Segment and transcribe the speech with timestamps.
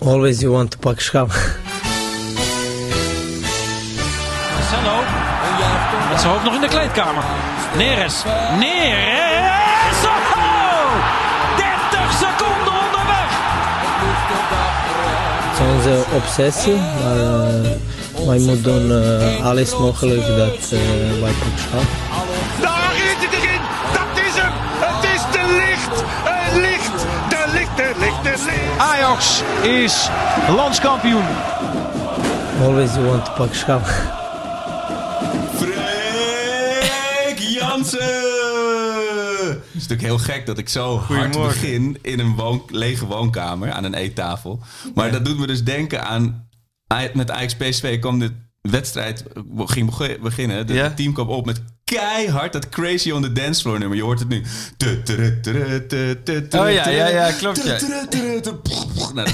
[0.00, 1.26] Always you want to pak schaal.
[4.54, 4.96] Marcelo.
[6.10, 7.22] Met zijn hoofd nog in de kleedkamer.
[7.76, 8.22] Neres.
[8.58, 10.04] Neres.
[10.04, 10.90] Oh!
[11.56, 13.30] 30 seconden onderweg.
[15.48, 20.80] Het is onze obsessie, maar uh, wij moeten doen uh, alles mogelijk dat uh,
[21.20, 21.82] wij pak
[28.78, 30.08] Ajax is
[30.48, 31.24] landskampioen.
[32.60, 33.80] Always you want to pak schaal.
[35.54, 37.98] Freek Jansen!
[39.48, 43.72] Het is natuurlijk heel gek dat ik zo hard begin in een woon, lege woonkamer
[43.72, 44.60] aan een eettafel.
[44.94, 45.12] Maar ja.
[45.12, 46.48] dat doet me dus denken aan...
[47.12, 49.24] Met Ajax PSV kwam de wedstrijd
[49.56, 50.66] ging beginnen.
[50.66, 50.90] De ja?
[50.90, 51.62] team kwam op met
[51.96, 53.96] keihard dat Crazy on the Dance Floor nummer.
[53.96, 54.42] Je hoort het nu.
[56.50, 57.64] Oh ja, ja, ja, klopt.
[57.64, 57.78] Ja.
[59.14, 59.28] Nou,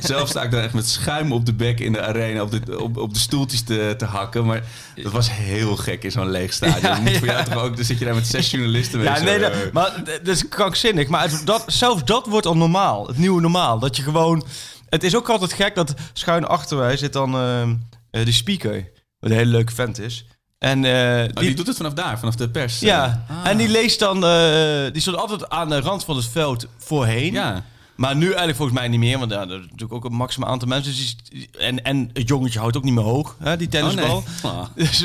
[0.00, 2.80] zelf sta ik dan echt met schuim op de bek in de arena op de,
[2.80, 4.46] op, op de stoeltjes te, te hakken.
[4.46, 4.62] Maar
[4.94, 6.80] dat was heel gek in zo'n leeg stadion.
[6.80, 9.08] Ja, moet voor jou toch ook, dan zit je daar met zes journalisten mee.
[9.08, 11.08] Ja, nee, dat, maar dat is krankzinnig.
[11.08, 13.06] Maar dat, zelfs dat wordt al normaal.
[13.06, 13.78] Het nieuwe normaal.
[13.78, 14.46] Dat je gewoon...
[14.88, 17.68] Het is ook altijd gek dat schuin achter mij zit dan uh,
[18.10, 18.90] de speaker.
[19.20, 20.26] Wat een hele leuke vent is.
[20.58, 22.80] En, uh, die, oh, die, doet het vanaf daar, vanaf de pers.
[22.80, 23.50] Ja, ah.
[23.50, 24.24] en die leest dan...
[24.24, 27.32] Uh, die stond altijd aan de rand van het veld voorheen.
[27.32, 27.64] Ja.
[27.96, 30.50] Maar nu eigenlijk volgens mij niet meer, want ja, er is natuurlijk ook een maximaal
[30.50, 30.92] aantal mensen.
[30.92, 34.16] Dus die, en, en het jongetje houdt ook niet meer hoog, hè, die tennisbal.
[34.16, 34.52] Oh, nee.
[34.52, 34.66] ah.
[34.76, 35.04] dus,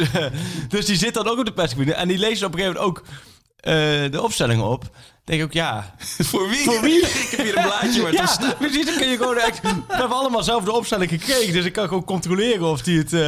[0.70, 1.90] dus die zit dan ook op de persgebied.
[1.90, 3.06] En die leest op een gegeven moment ook
[4.12, 4.90] de opstellingen op
[5.24, 5.96] denk ik ook, ja.
[6.30, 6.64] Voor wie?
[6.64, 7.02] Voor wie?
[7.26, 8.58] ik heb hier een blaadje waar ja, staat.
[8.58, 9.62] Precies, dan kun je gewoon echt...
[9.62, 13.14] We hebben allemaal zelf de opstelling gekregen, dus ik kan gewoon controleren of die het...
[13.14, 13.20] Uh,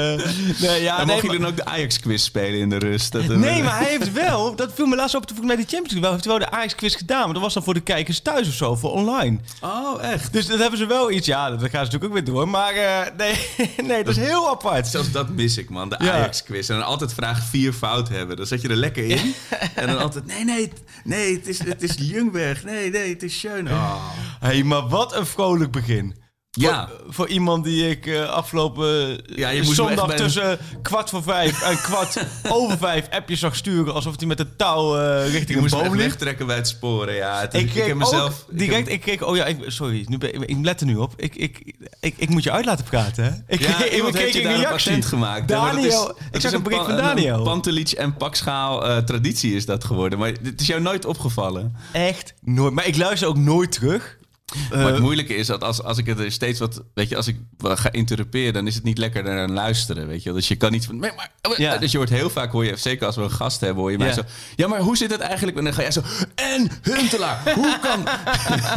[0.62, 3.12] nee, ja, nee, mocht je dan ook de Ajax-quiz spelen in de rust?
[3.12, 4.56] Dat nee, maar hij heeft wel...
[4.56, 6.12] Dat viel me laatst op toen ik met die Champions League wel...
[6.12, 8.54] heeft hij wel de Ajax-quiz gedaan, maar dat was dan voor de kijkers thuis of
[8.54, 9.40] zo, voor online.
[9.62, 10.34] Oh, echt?
[10.34, 11.28] Dus dat hebben ze wel iets...
[11.28, 13.36] Ja, dat gaan ze natuurlijk ook weer door, maar uh, nee,
[13.90, 14.88] nee, dat is heel apart.
[14.88, 16.70] Zelfs dat mis ik, man, de Ajax-quiz.
[16.70, 18.36] En dan altijd vraag vier fout hebben.
[18.38, 19.34] Dan zet je er lekker in.
[19.75, 20.72] En dan altijd, nee, nee,
[21.03, 22.63] nee, het is, het is Jungberg.
[22.63, 23.68] Nee, nee, het is schön.
[23.68, 24.09] Oh.
[24.40, 26.16] hey, maar wat een vrolijk begin.
[26.56, 26.88] Ja.
[26.88, 31.62] Voor, voor iemand die ik uh, afgelopen ja, je moest zondag tussen kwart voor vijf
[31.62, 32.26] en kwart
[32.58, 33.94] over vijf appjes zag sturen.
[33.94, 36.20] Alsof hij met de touw uh, richting een boom ligt.
[36.20, 37.40] trekken bij het sporen, ja.
[37.40, 38.46] Het, ik, ik heb mezelf...
[38.50, 39.24] direct, ik, keek...
[39.28, 40.06] Oh ja, ik, sorry.
[40.08, 41.14] Nu ben, ik let er nu op.
[41.18, 43.32] Ik, ik, ik, ik moet je uit laten praten, hè?
[43.48, 45.02] Ik, ja, ik, ik keek een reactie.
[45.02, 45.48] gemaakt.
[45.48, 46.10] Daniel.
[46.10, 47.44] Is, ik zag een bericht van Daniel.
[47.44, 50.20] Pantelic en pakschaal uh, traditie is dat geworden.
[50.20, 51.76] Maar het is jou nooit opgevallen.
[51.92, 52.74] Echt nooit.
[52.74, 54.18] Maar ik luister ook nooit terug.
[54.69, 57.28] Maar het moeilijke is dat als, als ik het er steeds wat, weet je, als
[57.28, 60.33] ik ga interruperen, dan is het niet lekker naar luisteren, weet je.
[60.33, 61.78] Dus je kan niet van, maar, ja.
[61.78, 63.97] dus je hoort heel vaak, hoor je, zeker als we een gast hebben, hoor je
[63.97, 64.22] mij zo,
[64.56, 65.57] ja, maar hoe zit het eigenlijk?
[65.57, 66.01] En dan ga jij zo,
[66.35, 68.07] en Huntelaar, hoe kan?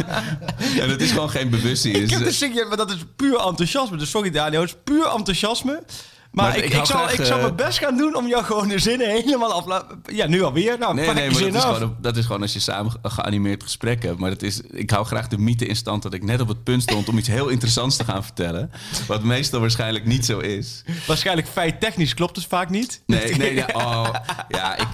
[0.81, 1.95] en dat is gewoon geen bewustzijn.
[1.95, 2.09] Ik
[2.53, 3.97] heb maar dat is puur enthousiasme.
[3.97, 5.83] Dus sorry Daniel, het is puur enthousiasme.
[6.31, 9.09] Maar, ik, ik, zal, ik zal mijn best gaan doen om jou gewoon de zinnen
[9.09, 9.85] helemaal af...
[10.05, 10.77] Ja, nu alweer.
[10.79, 14.03] Nou, nee, nee, maar dat is, gewoon, dat is, gewoon, als je samen geanimeerd gesprek
[14.03, 14.19] hebt.
[14.19, 16.63] Maar dat is, ik hou graag de mythe in stand dat ik net op het
[16.63, 18.71] punt stond om iets heel interessants te gaan vertellen.
[19.07, 20.83] Wat meestal waarschijnlijk niet zo is.
[21.07, 23.01] Waarschijnlijk feittechnisch klopt het vaak niet.
[23.05, 24.09] Nee, nee, ja, oh,
[24.49, 24.87] ja, ik,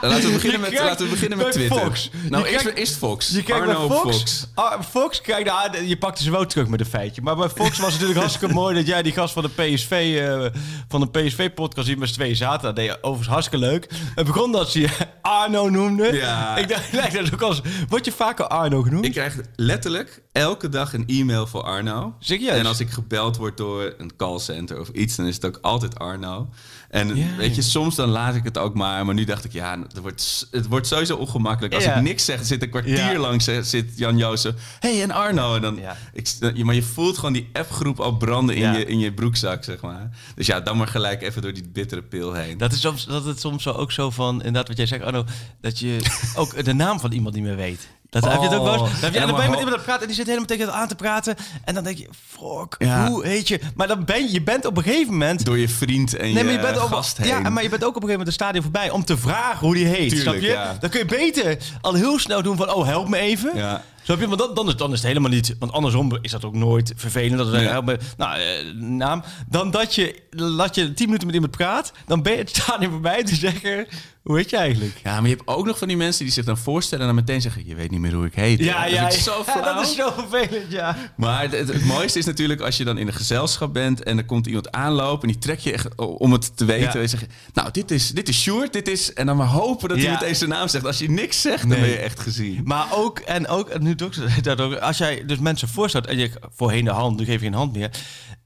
[0.00, 1.78] Laten we beginnen met, laten we beginnen met Twitter.
[1.78, 2.10] Fox.
[2.28, 3.28] Nou, eerst, eerst Fox.
[3.28, 4.16] Je kijkt Arno Fox.
[4.16, 4.46] Fox.
[4.54, 7.22] Ah, Fox, kijk, nou, je pakte ze wel terug met een feitje.
[7.22, 10.16] Maar bij Fox was het natuurlijk hartstikke mooi dat jij die gast van de PSV,
[10.20, 12.62] uh, van de PSV-podcast hier met z'n twee zaten.
[12.62, 13.86] Dat deed je overigens hartstikke leuk.
[14.14, 14.88] Het begon dat ze je
[15.22, 16.12] Arno noemde.
[16.12, 16.56] Ja.
[16.56, 19.04] Ik dacht, lijkt dat ook als, word je vaker Arno genoemd?
[19.04, 22.14] Ik krijg letterlijk elke dag een e-mail voor Arno.
[22.18, 22.58] Serieus?
[22.58, 25.98] En als ik gebeld word door een callcenter of iets, dan is het ook altijd
[25.98, 26.48] Arno.
[26.88, 29.04] En ja, weet je, soms dan laat ik het ook maar.
[29.04, 31.74] Maar nu dacht ik, ja, het wordt, het wordt sowieso ongemakkelijk.
[31.74, 34.54] Als ik niks zeg, zit een kwartier lang zit Jan Jozef.
[34.80, 35.54] hey, en Arno.
[35.54, 35.78] En dan,
[36.12, 39.80] ik, maar je voelt gewoon die appgroep al branden in, je, in je broekzak, zeg
[39.80, 40.10] maar.
[40.34, 42.58] Dus ja, dan maar gelijk even door die bittere pil heen.
[42.58, 45.24] Dat is soms, dat het soms zo, ook zo van, inderdaad wat jij zegt, Arno,
[45.60, 46.00] dat je
[46.36, 47.88] ook de naam van iemand niet meer weet.
[48.10, 49.00] Dat heb je het ook wel eens.
[49.00, 49.36] Dan, oh.
[49.36, 51.36] ben je met iemand aan praten en die zit helemaal tegen het aan te praten.
[51.64, 52.76] En dan denk je, fuck,
[53.08, 53.60] hoe heet je?
[53.74, 55.44] Maar dan ben je, je bent op een gegeven moment...
[55.44, 57.26] Door je vriend en nee, je, je bent gast heen.
[57.26, 59.66] Ja, maar je bent ook op een gegeven moment een stadion voorbij om te vragen
[59.66, 60.08] hoe die heet.
[60.08, 60.48] Tuurlijk, snap je?
[60.48, 60.76] Ja.
[60.80, 63.56] Dan kun je beter al heel snel doen van, oh, help me even.
[63.56, 63.82] Ja.
[64.02, 64.28] Snap je?
[64.28, 65.56] Want dan, dan, is, dan is het helemaal niet...
[65.58, 67.38] Want andersom is dat ook nooit vervelend.
[67.38, 67.70] Dat we ja.
[67.70, 69.22] helpen, nou, eh, naam.
[69.48, 70.22] Dan dat je,
[70.56, 71.92] dat je tien minuten met iemand praat.
[72.06, 73.86] Dan ben je het stadion voorbij te zeggen...
[74.28, 75.00] Hoe heet je eigenlijk?
[75.04, 77.24] Ja, maar je hebt ook nog van die mensen die zich dan voorstellen en dan
[77.24, 78.58] meteen zeggen: Je weet niet meer hoe ik heet.
[78.58, 80.96] Ja, ja, dat, is zo ja, dat is zo vervelend, ja.
[81.16, 84.24] Maar het, het, mooiste is natuurlijk als je dan in een gezelschap bent en er
[84.24, 86.92] komt iemand aanlopen en die trek je echt om het te weten.
[86.92, 87.00] Ja.
[87.00, 89.12] En zeg Nou, dit is, dit is Sjoerd, dit is.
[89.12, 90.86] En dan maar hopen dat hij meteen zijn naam zegt.
[90.86, 92.60] Als je niks zegt, dan ben je echt gezien.
[92.64, 93.94] Maar ook, en ook, nu
[94.60, 94.74] ook.
[94.74, 97.72] Als jij dus mensen voorstelt en je voorheen de hand, nu geef je geen hand
[97.72, 97.90] meer.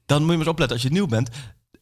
[0.05, 1.29] Dan moet je maar eens opletten als je nieuw bent.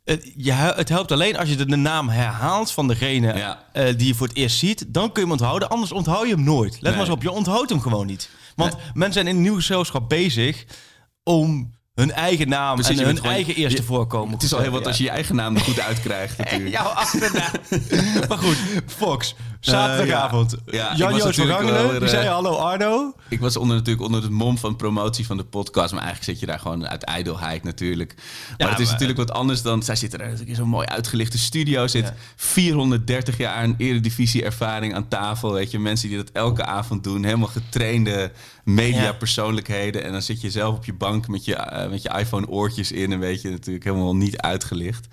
[0.04, 4.16] Het, je, het helpt alleen als je de, naam herhaalt van degene uh, die je
[4.16, 4.86] voor het eerst ziet.
[4.88, 5.70] Dan kun je hem onthouden.
[5.70, 6.82] Anders onthoud je hem nooit.
[6.82, 8.30] Let maar eens op, je onthoudt hem gewoon niet.
[8.56, 10.66] Want mensen zijn in een nieuw gezelschap bezig
[11.24, 14.34] om hun eigen naam Precies, en hun eigen eerste voorkomen.
[14.34, 16.72] Het is al heel wat als je je eigen naam er goed uitkrijgt natuurlijk.
[16.72, 17.52] Jouw achternaam.
[18.30, 19.36] maar goed, Fox.
[19.60, 20.54] Zaterdagavond.
[20.54, 23.14] Uh, ja, Jan-Joos Vergangelen, die zei hallo Arno.
[23.30, 25.94] Ik was onder, natuurlijk onder het mom van promotie van de podcast.
[25.94, 28.16] Maar eigenlijk zit je daar gewoon uit ijdelheid natuurlijk.
[28.58, 29.84] Maar het is natuurlijk wat anders dan...
[29.84, 31.88] Zij zitten er in zo'n mooi uitgelichte studio.
[31.88, 35.54] Zit 430 jaar een eredivisie ervaring aan tafel.
[35.54, 37.24] Weet je, mensen die dat elke avond doen.
[37.24, 38.32] Helemaal getrainde
[38.64, 40.04] mediapersoonlijkheden.
[40.04, 42.92] En dan zit je zelf op je bank met je, uh, met je iPhone oortjes
[42.92, 43.12] in.
[43.12, 45.08] En weet je natuurlijk helemaal niet uitgelicht.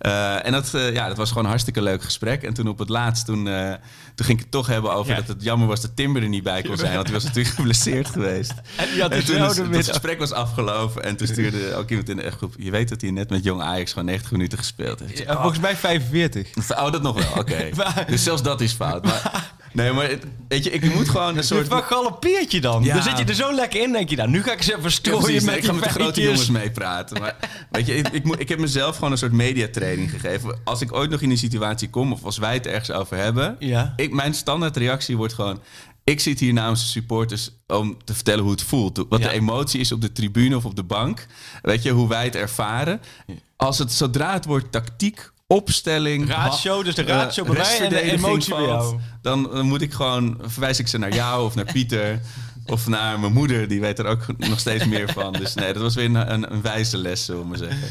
[0.00, 2.42] Uh, en dat, uh, ja, dat was gewoon een hartstikke leuk gesprek.
[2.42, 3.72] En toen op het laatst, toen, uh,
[4.14, 6.42] toen ging ik het toch hebben over dat het jammer was dat Timber er niet
[6.42, 6.94] bij kon zijn.
[6.94, 8.54] Want hij was natuurlijk geblesseerd geweest.
[8.76, 11.04] En, en toen was, het gesprek was afgelopen.
[11.04, 12.54] En toen stuurde ook iemand in de groep.
[12.58, 15.18] Je weet dat hij net met Jong Ajax gewoon 90 minuten gespeeld heeft.
[15.18, 16.48] Ja, volgens mij 45.
[16.76, 17.70] Oh, dat nog wel, oké.
[17.76, 18.04] Okay.
[18.06, 19.04] dus zelfs dat is fout.
[19.04, 20.10] Maar, Nee, maar
[20.48, 21.68] weet je, ik moet gewoon een soort...
[21.68, 22.84] Wat galoppeert je dan?
[22.84, 24.92] Dan zit je er zo lekker in, denk je nou, nu ga ik eens even
[24.92, 27.20] strooien ja, met Ik ga met de grote jongens meepraten.
[27.20, 27.36] Maar
[27.70, 29.32] weet je, ik, ik, ik, heb mezelf gewoon een soort
[29.94, 30.58] gegeven.
[30.64, 33.56] Als ik ooit nog in die situatie kom, of als wij het ergens over hebben...
[33.58, 33.92] Ja.
[33.96, 35.60] Ik, mijn standaardreactie wordt gewoon...
[36.04, 39.04] Ik zit hier namens de supporters om te vertellen hoe het voelt.
[39.08, 41.26] Wat de emotie is op de tribune of op de bank.
[41.62, 43.00] Weet je, hoe wij het ervaren.
[43.56, 46.28] Als het, zodra het wordt tactiek opstelling.
[46.28, 48.98] Ratio, dus de ratio uh, bij mij en de emotie bij jou.
[49.22, 52.20] Dan, dan moet ik gewoon, verwijs ik ze naar jou of naar Pieter.
[52.66, 55.32] Of naar mijn moeder, die weet er ook nog steeds meer van.
[55.32, 57.88] Dus nee, dat was weer een, een, een wijze les, zullen we maar zeggen.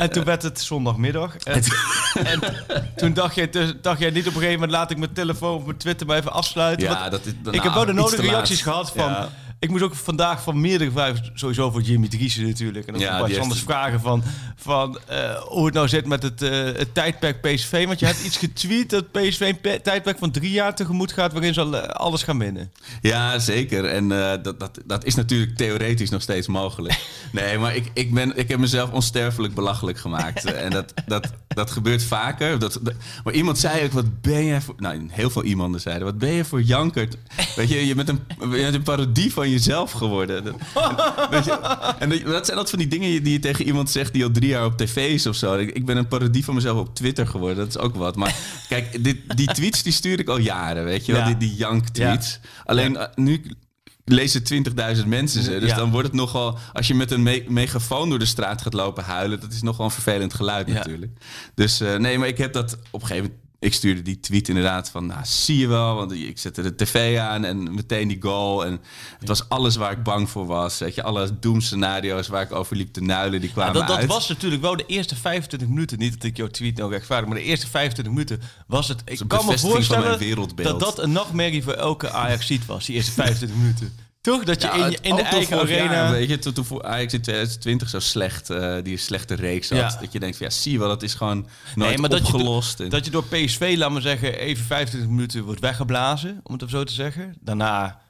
[0.00, 1.36] En toen werd het zondagmiddag.
[1.36, 1.62] En,
[2.24, 2.40] en
[2.96, 3.50] toen dacht jij,
[3.80, 4.70] dacht jij niet op een gegeven moment...
[4.70, 6.88] laat ik mijn telefoon of mijn Twitter maar even afsluiten.
[6.88, 9.28] Ja, dat is, ik heb wel de nodige reacties gehad van...
[9.60, 12.86] Ik moest ook vandaag van meerdere vragen, sowieso voor Jimmy Driessen natuurlijk.
[12.86, 14.22] En ook ja, een anders vragen van,
[14.56, 17.86] van uh, hoe het nou zit met het, uh, het tijdperk PSV.
[17.86, 21.32] Want je hebt iets getweet dat PSV een tijdperk van drie jaar tegemoet gaat...
[21.32, 22.72] waarin ze eh, alles gaan winnen.
[23.00, 23.84] Ja, zeker.
[23.84, 26.98] En uh, dat, dat, dat is natuurlijk theoretisch nog steeds mogelijk.
[27.32, 30.44] Nee, maar ik, ik, ben, ik heb mezelf onsterfelijk belachelijk gemaakt.
[30.64, 32.58] en dat, dat, dat gebeurt vaker.
[32.58, 32.80] Dat,
[33.24, 34.74] maar iemand zei ook, wat ben je voor...
[34.78, 37.16] Nou, heel veel iemanden zeiden, wat ben je voor jankert?
[37.56, 40.44] Weet je, je bent een, je bent een parodie van jezelf geworden.
[40.44, 40.54] Dat,
[41.30, 41.58] en, je,
[41.98, 44.48] en dat zijn dat van die dingen die je tegen iemand zegt die al drie
[44.48, 45.54] jaar op tv is of zo.
[45.54, 47.56] Ik, ik ben een parodie van mezelf op Twitter geworden.
[47.56, 48.16] Dat is ook wat.
[48.16, 48.34] Maar
[48.68, 51.24] kijk, dit, die tweets die stuur ik al jaren, weet je wel?
[51.24, 52.40] Die, die jank-tweets.
[52.64, 53.42] Alleen uh, nu
[54.04, 54.42] lezen
[54.96, 55.58] 20.000 mensen ze.
[55.58, 56.58] Dus dan wordt het nogal...
[56.72, 59.40] Als je met een me megafoon door de straat gaat lopen huilen...
[59.40, 61.12] dat is nogal een vervelend geluid natuurlijk.
[61.54, 64.48] Dus uh, nee, maar ik heb dat op een gegeven moment ik stuurde die tweet
[64.48, 68.22] inderdaad van, nou zie je wel, want ik zette de tv aan en meteen die
[68.22, 68.64] goal.
[68.64, 68.80] En
[69.18, 70.78] het was alles waar ik bang voor was.
[70.78, 74.08] Weet je, alle doemscenario's waar ik over liep te nuilen, die kwamen ja, dat, dat
[74.08, 75.98] was natuurlijk wel de eerste 25 minuten.
[75.98, 79.02] Niet dat ik jouw tweet nou rechtvaardig, maar de eerste 25 minuten was het...
[79.04, 83.58] Ik kan me voorstellen dat dat een nachtmerrie voor elke Ajax was, die eerste 25
[83.58, 83.92] minuten.
[84.20, 84.44] Toch?
[84.44, 85.92] Dat je in, in de eigen arena...
[85.92, 89.98] Jaar, weet je, toen, toen Ajax in 2020 zo slecht, uh, die slechte reeks had.
[90.00, 92.78] Dat je denkt van, ja, zie je wel, dat is gewoon nooit nee, maar opgelost.
[92.78, 96.40] Dat je, dat je door PSV, laat maar zeggen, even 25 minuten wordt weggeblazen.
[96.42, 97.34] Om het zo te zeggen.
[97.40, 98.00] Daarna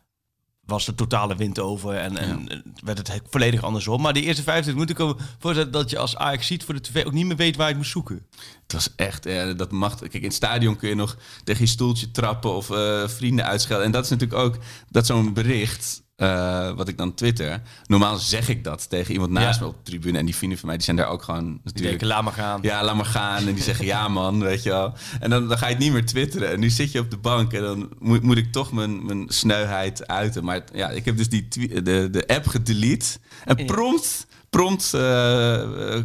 [0.71, 4.01] was de totale wind over en, en werd het volledig andersom.
[4.01, 7.05] Maar die eerste 25 minuten komen voorstellen dat je als Ajax ziet voor de tv
[7.07, 8.27] ook niet meer weet waar je moet zoeken.
[8.63, 9.99] Het was echt, eh, dat mag.
[9.99, 13.87] Kijk, in het stadion kun je nog tegen je stoeltje trappen of uh, vrienden uitschelden.
[13.87, 14.59] En dat is natuurlijk ook
[14.91, 17.63] dat zo'n bericht uh, wat ik dan twitter.
[17.87, 20.19] Normaal zeg ik dat tegen iemand naast me op de tribune.
[20.19, 21.99] En die vrienden van mij, die zijn daar ook gewoon natuurlijk...
[21.99, 22.59] Die laat maar gaan.
[22.63, 23.47] Ja, laat maar gaan.
[23.47, 24.95] En die zeggen, ja man, weet je wel.
[25.21, 26.51] En dan, dan ga je het niet meer twitteren.
[26.51, 29.25] En nu zit je op de bank en dan moet, moet ik toch mijn, mijn
[29.29, 30.45] sneuheid uiten.
[30.45, 31.49] Maar ja, ik heb dus die
[31.83, 33.19] de, de app gedelete.
[33.45, 35.01] En prompt prompt uh,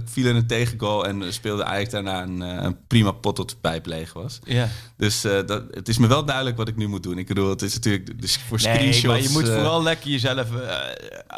[0.06, 3.56] viel er een tegengoal en speelde eigenlijk daarna een, uh, een prima pot tot de
[3.62, 4.40] pijp leeg was.
[4.44, 4.70] Ja.
[4.98, 7.18] Dus uh, dat, het is me wel duidelijk wat ik nu moet doen.
[7.18, 9.06] Ik bedoel, het is natuurlijk dus voor nee, screenshots...
[9.06, 10.48] maar je moet vooral lekker jezelf,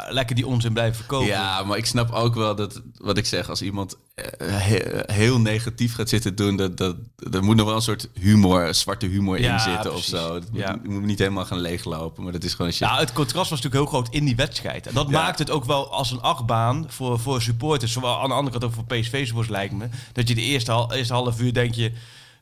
[0.08, 1.26] lekker die onzin blijven verkopen.
[1.26, 3.96] Ja, maar ik snap ook wel dat, wat ik zeg, als iemand
[4.44, 6.96] heel, heel negatief gaat zitten doen, dat, dat,
[7.32, 10.32] er moet nog wel een soort humor, zwarte humor in zitten of zo.
[10.32, 10.72] Dat ja.
[10.72, 12.72] moet, moet niet helemaal gaan leeglopen, maar dat is gewoon...
[12.74, 14.86] Ja, het contrast was natuurlijk heel groot in die wedstrijd.
[14.86, 18.34] En dat maakt het ook wel als een achtbaan voor, voor supporters, zowel aan de
[18.34, 21.74] andere kant ook voor PSV-supporters lijkt me, dat je de eerste, eerste half uur denk
[21.74, 21.92] je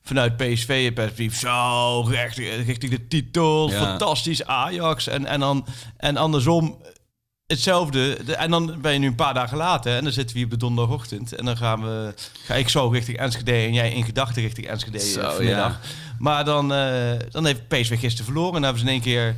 [0.02, 5.66] vanuit PSV-perspectief zo recht, richting de titel, fantastisch Ajax en, en, dan,
[5.97, 6.78] en andersom
[7.46, 8.14] hetzelfde.
[8.14, 10.58] en dan ben je nu een paar dagen later en dan zitten we hier op
[10.58, 14.42] de donderdagochtend en dan gaan we, ga ik zo richting Enschede en jij in gedachten
[14.42, 15.80] richting Enschede zo, vanmiddag.
[16.18, 19.36] Maar dan, uh, dan heeft PSV gisteren verloren en dan hebben ze in één keer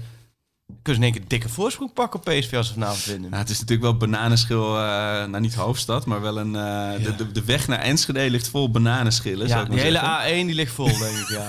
[0.82, 3.30] kunnen ze in één keer dikke voorsprong pakken op PSV als ze vanavond winnen.
[3.30, 4.80] Nou, het is natuurlijk wel bananenschil, uh,
[5.24, 6.54] nou niet hoofdstad, maar wel een...
[6.54, 10.54] Uh, de, de, de, weg naar Enschede ligt vol bananenschillen, Ja, die hele A1 die
[10.54, 11.48] ligt vol, denk ik, ja.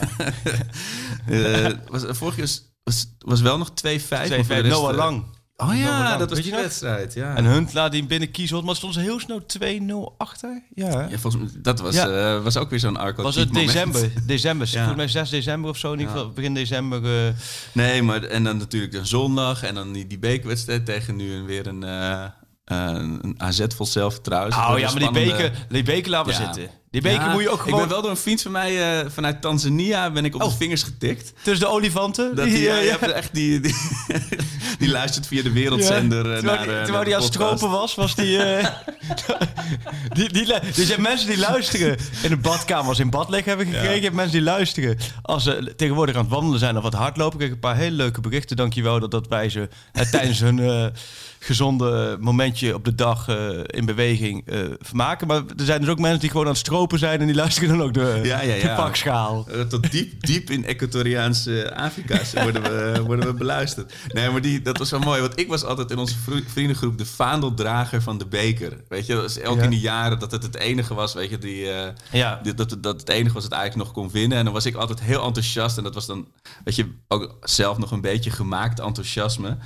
[1.91, 2.47] was, vorig jaar
[2.83, 3.91] was, was wel nog 2-5.
[3.91, 5.23] 2-5, Noah Lang.
[5.61, 7.13] Oh ja, dat was die wedstrijd.
[7.13, 7.35] Ja.
[7.35, 9.41] En Hunt laat die binnen kiezen, maar stond ze heel snel
[10.11, 10.61] 2-0 achter.
[10.73, 12.35] Ja, ja volgens mij, dat was, ja.
[12.35, 13.23] uh, was ook weer zo'n arco.
[13.23, 14.11] Was het december?
[14.25, 14.73] December, ja.
[14.73, 17.03] volgens mij 6 december of zo, in ieder geval begin december.
[17.03, 17.33] Uh...
[17.71, 21.67] Nee, maar en dan natuurlijk een zondag en dan die, die bekerwedstrijd tegen nu weer
[21.67, 22.25] een, uh,
[22.65, 24.53] een AZ vol zelfvertrouwen.
[24.53, 26.69] Oh ja, maar die beker, die beker laten we zitten.
[26.91, 27.79] Die beker ja, moet je ook gewoon...
[27.79, 30.50] Ik ben wel door een vriend van mij uh, vanuit Tanzania ben ik op oh.
[30.50, 31.34] de vingers getikt.
[31.41, 32.36] Tussen de olifanten?
[32.36, 32.98] Dat die, ja, ja.
[33.01, 33.75] Je echt die, die,
[34.79, 36.36] die, luistert via de wereldzender ja.
[36.36, 38.67] terwijl naar die, Terwijl hij aan stropen was, was die, uh,
[40.17, 40.46] die, die...
[40.46, 43.96] Dus je hebt mensen die luisteren in de badkamers in bad liggen hebben gekregen.
[43.96, 47.34] Je hebt mensen die luisteren als ze tegenwoordig aan het wandelen zijn of wat hardlopen.
[47.34, 48.55] Ik kreeg een paar hele leuke berichten.
[48.58, 50.91] Dankjewel dat, dat wij ze uh, tijdens hun...
[51.41, 53.27] Gezonde momentje op de dag
[53.65, 54.43] in beweging
[54.79, 55.27] vermaken.
[55.27, 57.69] Maar er zijn dus ook mensen die gewoon aan het stropen zijn en die luisteren
[57.69, 58.67] dan ook de, ja, ja, ja.
[58.69, 59.48] de pakschaal.
[59.51, 63.93] Uh, tot diep, diep in Equatoriaanse Afrika worden we, worden we beluisterd.
[64.07, 66.15] Nee, maar die, dat was wel mooi, want ik was altijd in onze
[66.48, 68.77] vriendengroep de vaandeldrager van de beker.
[68.88, 71.38] Weet je, dat is elk in de jaren dat het het enige was, weet je,
[71.38, 71.67] die,
[72.12, 72.39] ja.
[72.43, 74.38] Die, dat, dat het enige was het eigenlijk nog kon winnen.
[74.38, 76.27] En dan was ik altijd heel enthousiast en dat was dan,
[76.63, 79.57] weet je, ook zelf nog een beetje gemaakt enthousiasme.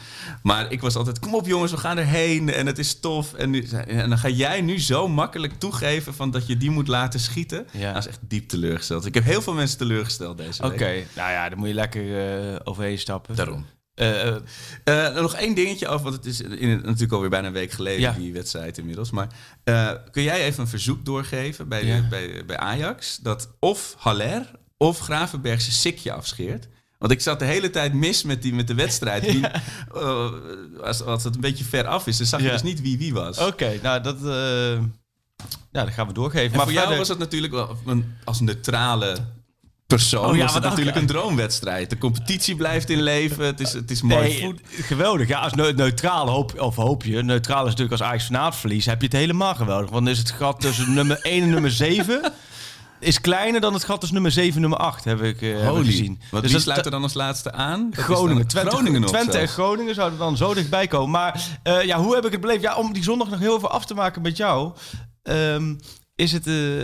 [0.44, 3.34] Maar ik was altijd, kom op jongen we gaan erheen en het is tof.
[3.34, 6.88] En, nu, en dan ga jij nu zo makkelijk toegeven van dat je die moet
[6.88, 7.68] laten schieten.
[7.72, 7.94] Ja.
[7.94, 9.06] Dat is echt diep teleurgesteld.
[9.06, 10.72] Ik heb heel veel mensen teleurgesteld deze week.
[10.72, 12.04] Oké, nou ja, dan moet je lekker
[12.52, 13.36] uh, overheen stappen.
[13.36, 13.66] Daarom.
[13.96, 14.36] Uh,
[14.86, 18.00] uh, nog één dingetje over, want het is in, natuurlijk alweer bijna een week geleden
[18.00, 18.12] ja.
[18.12, 19.12] die wedstrijd inmiddels.
[19.12, 19.28] Maar
[20.12, 22.08] kun jij even een verzoek doorgeven bij, ja.
[22.10, 26.68] bij, bij Ajax dat of Haller of Gravenberg zijn sikje afscheert?
[27.04, 29.24] Want ik zat de hele tijd mis met, die, met de wedstrijd.
[29.32, 29.42] Die,
[29.96, 30.32] uh,
[30.82, 33.14] als, als het een beetje ver af is, dan zag je dus niet wie wie
[33.14, 33.38] was.
[33.38, 34.84] Oké, nou dat, uh,
[35.72, 36.52] ja, dat gaan we doorgeven.
[36.52, 39.18] En maar voor jou was het natuurlijk wel een, als neutrale
[39.88, 41.90] persoon oh, ja, was het natuurlijk een droomwedstrijd.
[41.90, 43.46] De competitie blijft in leven.
[43.46, 44.62] Het is, het is mooi nee, voet.
[44.70, 45.28] Geweldig.
[45.28, 47.24] Ja, als neutraal hoop, of hoop je.
[47.24, 49.90] Neutraal is natuurlijk als Ajax vanavond verlies, heb je het helemaal geweldig.
[49.90, 52.22] Want dan is het gat tussen nummer 1 en nummer 7
[53.00, 55.86] is kleiner dan het gat tussen nummer 7 en nummer 8, heb ik, uh, Holy.
[55.86, 56.20] gezien.
[56.32, 57.90] Wat dus wie sluit er dan als laatste aan?
[57.90, 58.48] Dat Groningen.
[58.48, 61.10] Twente, Groningen Twente en Groningen zouden dan zo dichtbij komen.
[61.10, 62.62] Maar uh, ja, hoe heb ik het beleefd?
[62.62, 64.74] Ja, om die zondag nog heel veel af te maken met jou.
[65.24, 65.80] Um,
[66.16, 66.48] is het...
[66.48, 66.84] Uh,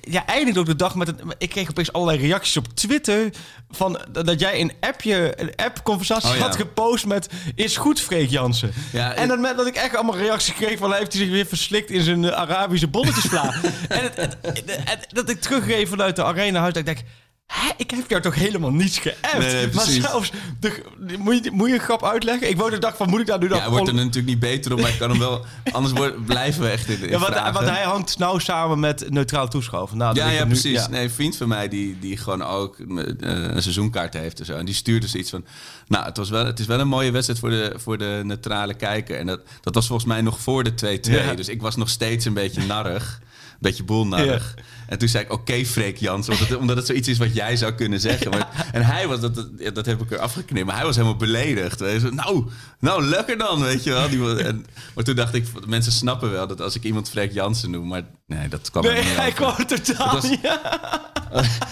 [0.00, 1.08] ja, eindigt ook de dag met...
[1.08, 1.34] een.
[1.38, 3.30] ik kreeg opeens allerlei reacties op Twitter...
[3.70, 6.42] van dat jij een appje, een app-conversatie oh, ja.
[6.42, 7.28] had gepost met...
[7.54, 8.72] is goed, Freek Jansen.
[8.92, 10.92] Ja, en dan met dat ik echt allemaal reacties kreeg van...
[10.92, 13.54] heeft hij zich weer verslikt in zijn Arabische bolletjesvla.
[13.88, 14.36] en het, het,
[14.66, 16.74] het, dat ik teruggeef vanuit de arena huis...
[16.74, 17.08] dat ik denk...
[17.50, 17.70] Hè?
[17.76, 19.38] Ik heb jou toch helemaal niets geappt?
[19.38, 20.82] Nee, maar zelfs, de,
[21.18, 22.48] moet, je, moet je een grap uitleggen?
[22.48, 23.58] Ik wou de dag van, moet ik daar nu dan...
[23.58, 25.44] Ja, wordt er natuurlijk niet beter op, maar ik kan hem wel...
[25.72, 29.10] anders wordt, blijven we echt in, in ja, want, want, hij hangt nauw samen met
[29.10, 29.96] neutraal toeschouwer.
[29.96, 30.72] Nou, ja, ja, precies.
[30.72, 30.88] ja.
[30.88, 32.86] Nee, een vriend van mij die, die gewoon ook uh,
[33.18, 34.56] een seizoenkaart heeft en zo.
[34.56, 35.44] En die stuurde zoiets van...
[35.86, 38.74] Nou, het, was wel, het is wel een mooie wedstrijd voor de, voor de neutrale
[38.74, 39.18] kijker.
[39.18, 41.12] En dat, dat was volgens mij nog voor de 2-2.
[41.12, 41.34] Ja.
[41.34, 43.20] Dus ik was nog steeds een beetje narrig
[43.60, 44.54] beetje boelnarig.
[44.56, 44.62] Ja.
[44.90, 47.34] En toen zei ik, oké, okay, Freek Jans, omdat het, omdat het zoiets is wat
[47.34, 48.30] jij zou kunnen zeggen.
[48.30, 51.16] Maar, en hij was, dat, dat, dat heb ik er afgeknipt, maar hij was helemaal
[51.16, 51.80] beledigd.
[51.80, 52.10] Weet je.
[52.10, 52.44] Nou,
[52.80, 54.08] nou, lekker dan, weet je wel.
[54.08, 57.70] Die, en, maar toen dacht ik, mensen snappen wel dat als ik iemand Freek Jansen
[57.70, 60.30] noem, maar nee, dat kwam nee, niet hij kwam totaal was,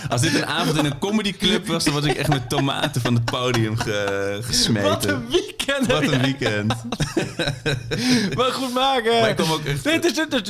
[0.09, 3.15] Als dit een avond in een comedyclub was, dan was ik echt met tomaten van
[3.15, 4.89] het podium ge, gesmeten.
[4.89, 5.87] Wat een weekend.
[5.87, 6.75] Wat een weekend.
[8.37, 9.21] maar goed maken.
[9.21, 9.85] Maar ik kom ook echt...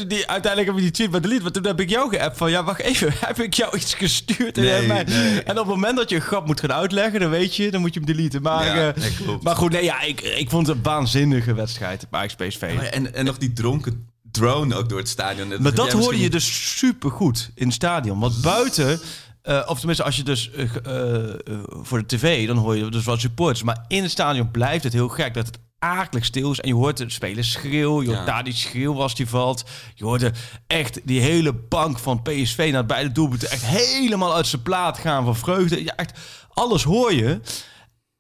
[0.09, 2.58] Die, uiteindelijk heb ik die tweet delete, want toen heb ik jou geappt van, ja,
[2.65, 4.59] wacht even, heb ik jou iets gestuurd?
[4.59, 5.05] En, nee, mij...
[5.05, 5.43] nee.
[5.43, 7.81] en op het moment dat je een grap moet gaan uitleggen, dan weet je, dan
[7.81, 8.43] moet je hem deleten.
[8.43, 12.07] Maar, ja, uh, nee, maar goed, nee, ja, ik, ik vond het een waanzinnige wedstrijd
[12.11, 12.63] bij PSV.
[12.77, 15.63] Oh ja, en, en nog die dronken drone ook door het stadion.
[15.63, 18.19] maar dat hoor je dus super goed in het stadion.
[18.19, 19.01] Want buiten,
[19.45, 21.35] uh, of tenminste als je dus uh, uh,
[21.69, 23.63] voor de tv, dan hoor je dus wat supporters.
[23.63, 26.61] Maar in het stadion blijft het heel gek dat het akelig stil is.
[26.61, 28.03] En je hoort de spelers schreeuw.
[28.03, 28.25] Je hoort ja.
[28.25, 29.65] daar die schreeuw als die valt.
[29.95, 30.33] Je hoorde
[30.67, 35.25] echt die hele bank van PSV naar beide doelpunten echt helemaal uit zijn plaat gaan
[35.25, 35.85] van vreugde.
[35.85, 36.19] Ja, echt
[36.53, 37.41] alles hoor je.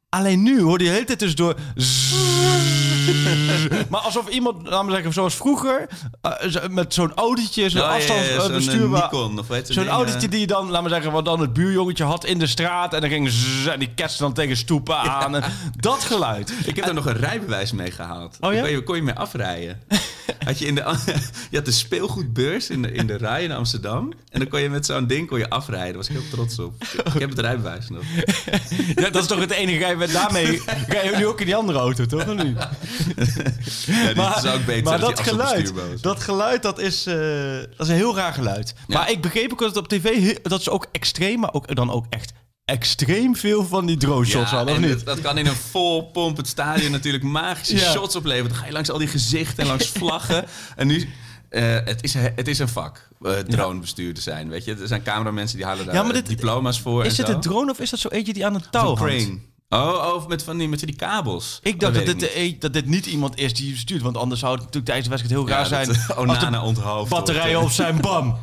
[0.09, 1.57] Alleen nu hoor je de hele tijd dus door.
[3.91, 5.88] maar alsof iemand, laten we zeggen, zoals vroeger,
[6.23, 9.15] uh, met zo'n autootje, zo'n oh, afstandsbestuurbaar.
[9.15, 12.25] Ja, ja, zo'n autootje die je dan, laten we zeggen, wat dan het buurjongetje had
[12.25, 12.95] in de straat.
[12.95, 15.37] En dan ging zzz, en die ketste dan tegen stoepen aan.
[15.37, 16.53] En dat geluid.
[16.65, 18.37] Ik heb en, er nog een rijbewijs mee gehaald.
[18.41, 18.61] Oh ja?
[18.61, 19.83] Kon je, kon je mee afrijden.
[20.45, 20.81] had je, in de,
[21.50, 24.12] je had de speelgoedbeurs in de, in de rij in Amsterdam.
[24.31, 25.87] En dan kon je met zo'n ding kon je afrijden.
[25.87, 26.83] Daar was ik heel trots op.
[27.15, 28.03] Ik heb het rijbewijs nog.
[28.95, 29.79] Ja, dat is toch het enige.
[29.79, 30.61] Ga je met daarmee
[30.93, 32.29] ga je nu ook in die andere auto, toch?
[32.29, 32.59] Of niet?
[33.87, 37.14] Ja, die is ook beter maar dat die geluid, dat geluid, dat is, eh,
[37.76, 38.75] dat is een heel raar geluid.
[38.87, 38.99] Ja.
[38.99, 41.90] Maar ik begreep ook dat het op tv, dat ze ook extreem, maar ook, dan
[41.90, 42.33] ook echt
[42.64, 44.97] extreem veel van die drone shots hadden, of en niet?
[44.97, 47.90] dat, dat kan in een vol het stadion natuurlijk magische Ja.
[47.90, 48.49] shots opleveren.
[48.49, 50.45] Dan ga je langs al die gezichten en langs vlaggen.
[50.76, 51.09] En nu,
[51.49, 54.49] eh, het, is, het is een vak, eh dronebestuurder zijn.
[54.49, 57.05] Weet je, er zijn cameramensen die halen daar Ja, maar dit- diploma's voor.
[57.05, 57.33] Is en zo.
[57.33, 59.31] een drone of is dat zo eentje die aan een touw hangt?
[59.71, 61.59] Oh, oh, met van die, met die kabels.
[61.63, 62.33] Ik dacht dat dit, niet.
[62.33, 65.15] eh, dat dit niet iemand is die stuurt, want anders zou het natuurlijk tijdens de
[65.17, 65.87] wedstrijd heel raar zijn.
[65.87, 68.39] dat, eh, de Onana batterijen op zijn bam.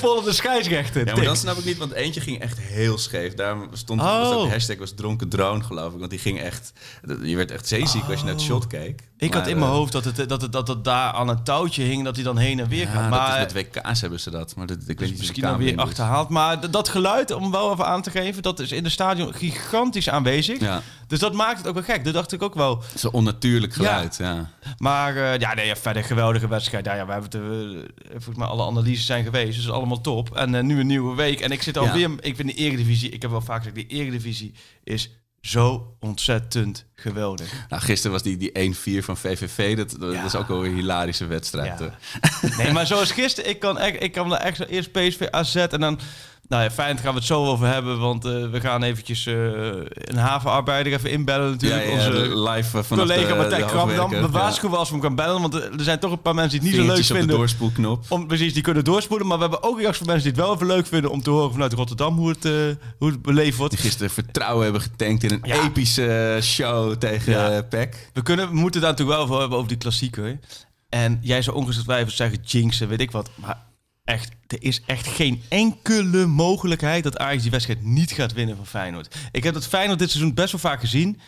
[0.00, 0.98] Vol op de scheidsrechter.
[1.00, 1.24] Ja, maar Tik.
[1.24, 3.34] dat snap ik niet, want eentje ging echt heel scheef.
[3.34, 4.06] Daarom stond Oh.
[4.20, 5.98] was ook de hashtag was dronken drone, geloof ik.
[5.98, 6.72] Want die ging echt...
[7.22, 9.02] Je werd echt zeeziek als je naar het shot keek.
[9.24, 11.42] Ik had in mijn eh, hoofd dat het, dat, het, dat het daar aan een
[11.42, 13.10] touwtje hing, dat hij dan heen en weer Ja, gaat.
[13.10, 14.56] Maar dat is met WK's hebben ze dat.
[14.56, 16.28] Maar dat, ik weet niet of misschien de dan weer camera in achterhaald.
[16.28, 20.08] Maar dat geluid, om wel even aan te geven, dat is in de stadion gigantisch
[20.08, 20.60] aanwezig.
[20.60, 20.82] Ja.
[21.06, 22.04] Dus dat maakt het ook wel gek.
[22.04, 22.82] Dat dacht ik ook wel.
[22.94, 24.50] Zo'n onnatuurlijk geluid, ja.
[24.78, 26.84] Maar eh, ja, nee, verder geweldige wedstrijd.
[26.84, 29.56] Ja, ja, we hebben het, eh, volgens mij alle analyses zijn geweest.
[29.56, 30.36] Dus allemaal top.
[30.36, 31.40] En eh, nu een nieuwe week.
[31.40, 34.54] En ik zit alweer, ik vind de Eredivisie, ik heb wel vaak gezegd, de Eredivisie
[34.84, 35.10] is
[35.44, 37.52] zo ontzettend geweldig.
[37.68, 39.76] Nou, gisteren was die, die 1-4 van VVV.
[39.76, 40.24] Dat, dat Ja.
[40.24, 41.78] is ook wel een hilarische wedstrijd.
[41.78, 41.98] Ja.
[42.42, 42.58] eh.
[42.58, 45.56] Nee, maar zoals gisteren, ik kan, echt, ik kan er echt zo eerst PSV AZ
[45.56, 46.00] en dan...
[46.48, 49.34] Nou ja, fijn, gaan we het zo over hebben, want eh, we gaan eventjes eh,
[49.94, 51.84] een havenarbeider even inbellen natuurlijk.
[51.84, 53.92] ja, Onze live eh, vanaf collega Martijn de Krabbe.
[53.92, 54.30] Dan hoofdwerker.
[54.30, 56.68] we waarschuwen als we hem gaan bellen, want er zijn toch een paar mensen die
[56.68, 57.36] het niet zo leuk Vingertjes op de vinden.
[57.36, 58.04] doorspoelknop.
[58.08, 59.26] Om, precies, die kunnen doorspoelen.
[59.26, 61.30] Maar we hebben ook reacties van mensen die het wel even leuk vinden om te
[61.30, 62.52] horen vanuit Rotterdam hoe het, eh,
[62.98, 63.72] hoe het beleefd wordt.
[63.74, 68.10] Die gisteren vertrouwen hebben getankt in een epische show tegen PEC.
[68.12, 70.38] We, kunnen, we moeten daar natuurlijk wel over hebben over die klassieker.
[70.88, 73.30] En jij zou ongetwijfeld zeggen jinxen, weet ik wat.
[73.34, 73.58] Maar
[74.04, 78.66] echt, er is echt geen enkele mogelijkheid dat Ajax die wedstrijd niet gaat winnen van
[78.66, 79.16] Feyenoord.
[79.32, 81.20] Ik heb dat Feyenoord dit seizoen best wel vaak gezien.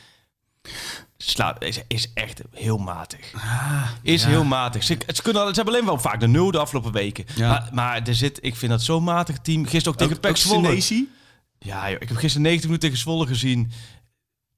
[1.16, 3.32] Slaat, is, is echt heel matig.
[4.02, 4.28] is ja.
[4.28, 4.84] heel matig.
[4.84, 7.24] Ze, ze, kunnen, ze hebben alleen wel vaak de nul de afgelopen weken.
[7.34, 7.48] Ja.
[7.48, 9.62] Maar, maar er zit, ik vind dat zo'n matig team.
[9.64, 11.06] Gisteren ook tegen PEC Zwolle.
[11.58, 13.72] Ja, joh, ik heb gisteren 90 minuten tegen Zwolle gezien.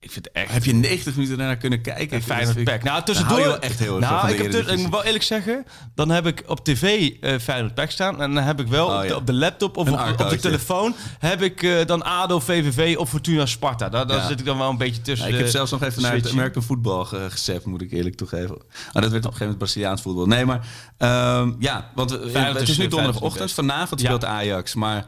[0.00, 0.52] Ik vind het echt...
[0.52, 2.16] Heb je 90 minuten daarna kunnen kijken?
[2.16, 2.82] En Feyenoord Pack.
[2.82, 3.38] Nou, tussendoor...
[3.38, 6.26] hou je echt heel erg nou, ik, heb ik moet wel eerlijk zeggen, dan heb
[6.26, 8.22] ik op tv eh Feyenoord Pack staan.
[8.22, 9.14] En dan heb ik wel Oh, op, de, ja.
[9.14, 10.94] op de laptop of op, op de telefoon...
[11.18, 13.88] heb ik eh, dan ADO, VVV of Fortuna Sparta.
[13.88, 14.26] Daar, daar Ja.
[14.26, 15.28] zit ik dan wel een beetje tussen.
[15.28, 16.30] Ja, ik heb zelfs nog even naar het.
[16.30, 18.56] American voetbal ge gezept, moet ik eerlijk toegeven.
[18.92, 20.26] Maar dat werd op een gegeven moment Braziliaans voetbal.
[20.26, 23.52] Nee, maar ehm, ja, want Feyenoord het is- nu donderdagochtend.
[23.52, 25.06] Vanavond speelt Ajax, maar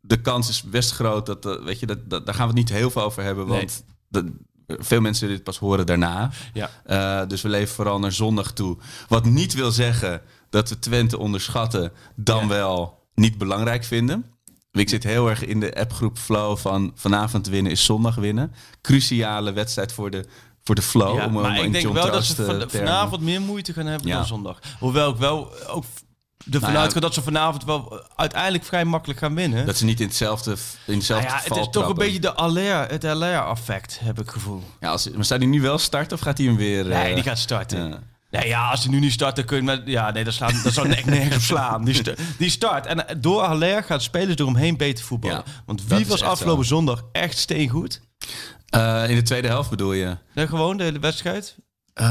[0.00, 2.68] de kans is best groot dat, eh, weet je, dat, dat, daar gaan we het
[2.68, 3.84] niet heel veel over hebben, want
[4.66, 6.30] veel mensen dit pas horen daarna.
[6.52, 6.70] Ja.
[6.84, 8.76] Eh, dus we leven vooral naar zondag toe.
[9.08, 12.46] Wat niet wil zeggen dat we Twente onderschatten, dan Ja.
[12.46, 14.24] wel niet belangrijk vinden.
[14.72, 18.52] Ik zit heel erg in de appgroep flow van vanavond winnen is zondag winnen.
[18.80, 20.24] Cruciale wedstrijd voor de,
[20.62, 21.16] voor de flow.
[21.16, 24.08] Ja, om, maar ik denk John wel dat ze van, vanavond meer moeite gaan hebben
[24.08, 24.58] dan zondag.
[24.78, 25.84] Hoewel ik wel ook
[26.52, 29.66] ervan Nou ja, dat ze vanavond wel uiteindelijk vrij makkelijk gaan winnen.
[29.66, 32.34] Dat ze niet in hetzelfde, in hetzelfde Nou ja, het is toch een beetje de
[32.34, 34.62] Allaire, het Allaire-effect, heb ik het gevoel.
[34.80, 36.84] Ja, als, maar staat hij nu wel starten of gaat hij hem weer...
[36.84, 37.88] Nee, eh, die gaat starten.
[37.88, 37.98] ja.
[38.30, 39.82] Nee, ja, als hij nu niet start, dan kun je met...
[39.84, 41.84] Ja, nee, dat, slaat, dat zou echt nergens op slaan.
[41.84, 42.86] Die, st- die start.
[42.86, 45.42] En eh, door Haller gaat spelers eromheen beter voetballen.
[45.46, 46.74] Ja, Want wie was afgelopen zo.
[46.74, 48.00] zondag echt steengoed?
[48.66, 50.16] Eh, in de tweede helft bedoel je?
[50.34, 51.56] Nee, gewoon de hele wedstrijd.
[51.94, 52.06] Eh,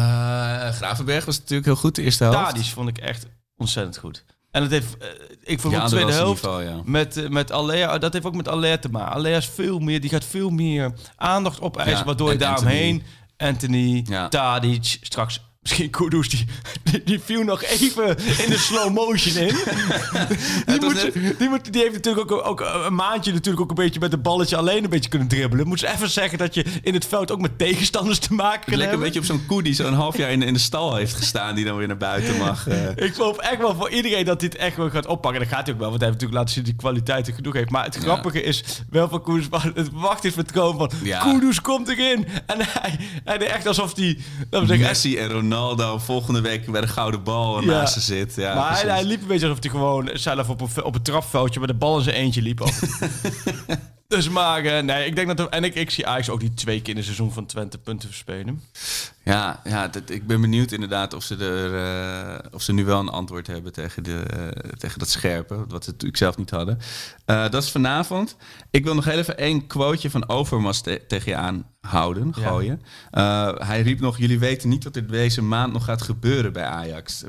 [0.70, 2.40] Gravenberg was natuurlijk heel goed de eerste helft.
[2.40, 3.26] Tadic vond ik echt
[3.60, 4.26] ontzettend goed.
[4.52, 4.98] En het heeft...
[4.98, 5.08] eh,
[5.44, 6.44] ik vond Ja, de tweede dat helft...
[6.44, 6.82] niveau, ja.
[6.86, 9.14] Met, eh, met Aller, dat heeft ook met Aller te maken.
[9.14, 13.04] Aller is veel meer, die gaat veel meer aandacht opeisen, Ja, waardoor je en daaromheen...
[13.38, 14.28] Anthony, Ja.
[14.28, 16.46] Tadic, straks misschien Kudus, die,
[16.84, 19.56] die, die viel nog even in de slow motion in.
[20.66, 24.00] die, moet, die, moet, die heeft natuurlijk ook, ook een maandje natuurlijk ook een beetje
[24.00, 25.68] met een balletje alleen een beetje kunnen dribbelen.
[25.68, 28.70] Moet ze even zeggen dat je in het veld ook met tegenstanders te maken Het
[28.70, 30.96] kan leek een beetje op zo'n koe die zo'n half jaar in, in de stal
[30.96, 31.56] heeft gestaan...
[31.56, 32.68] die dan weer naar buiten mag.
[32.68, 32.90] eh.
[33.06, 35.42] Ik hoop echt wel voor iedereen dat het echt wel gaat oppakken.
[35.42, 37.54] Dat gaat hij ook wel, want hij heeft natuurlijk laten zien dat hij kwaliteiten genoeg
[37.54, 37.70] heeft.
[37.70, 41.20] Maar het grappige is wel van Kudus, het wacht is met komen van Ja.
[41.24, 42.28] Kudus komt erin.
[42.46, 43.94] En hij, hij deed echt alsof
[44.50, 45.59] zeggen, Messi en Ronaldo
[46.00, 48.36] volgende week bij de gouden bal naast ze zit.
[48.36, 51.60] Ja, maar hij, liep een beetje alsof hij gewoon zelf op een, op een trapveldje
[51.60, 52.60] met de bal in zijn eentje liep.
[54.08, 55.50] dus maar, eh, nee, ik denk dat...
[55.50, 58.10] En ik, ik zie Ajax ook niet twee keer in een seizoen van Twente punten
[58.10, 58.64] verspelen.
[59.30, 63.00] Ja, ja dat, ik ben benieuwd inderdaad of ze er, eh, of ze nu wel
[63.00, 64.24] een antwoord hebben tegen, de,
[64.78, 66.80] tegen dat scherpe, wat ze natuurlijk zelf niet hadden.
[67.26, 68.36] dat is vanavond.
[68.70, 72.82] Ik wil nog even één quoteje van Overmars tegen je aanhouden, gooien.
[73.58, 77.24] hij riep nog, jullie weten niet wat er deze maand nog gaat gebeuren bij Ajax.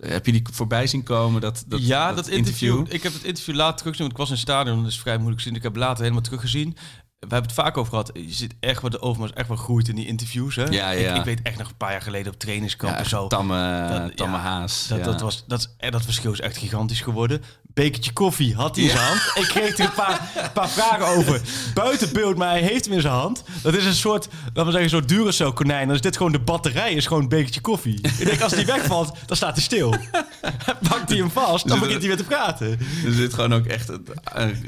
[0.00, 1.40] heb je die voorbij zien komen?
[1.40, 2.84] Dat, dat ja, dat, interview.
[2.88, 5.18] Ik heb het interview later teruggezien, want ik was in het stadion, dat is vrij
[5.18, 5.54] moeilijk zien.
[5.54, 6.76] Ik heb later helemaal teruggezien
[7.18, 8.10] we hebben het vaak over gehad.
[8.14, 10.56] Je ziet echt wat de Overmars echt wel groeit in die interviews.
[10.56, 10.64] Hè?
[10.64, 11.10] Ja, ja.
[11.10, 13.26] Ik, ik, weet echt nog een paar jaar geleden op trainingskamp ja, en zo.
[13.26, 14.88] Tamme, dat, tamme haas.
[14.88, 17.42] Dat, dat, was, dat, dat verschil is echt gigantisch geworden
[17.76, 19.20] bekertje koffie had hij in zijn hand.
[19.34, 21.40] Ik kreeg er een paar, paar vragen over.
[21.74, 23.42] Buiten beeld, maar hij heeft hem in zijn hand.
[23.62, 25.86] Dat is een soort, laten we zeggen, een soort Duracell konijn.
[25.86, 27.94] Dan is dit gewoon de batterij, is gewoon een bekertje koffie.
[27.94, 29.90] Ik denk, als die wegvalt, dan staat hij stil.
[30.88, 32.70] Pakt hij hem vast, dan begint hij weer te praten.
[33.06, 33.90] Er zit gewoon ook echt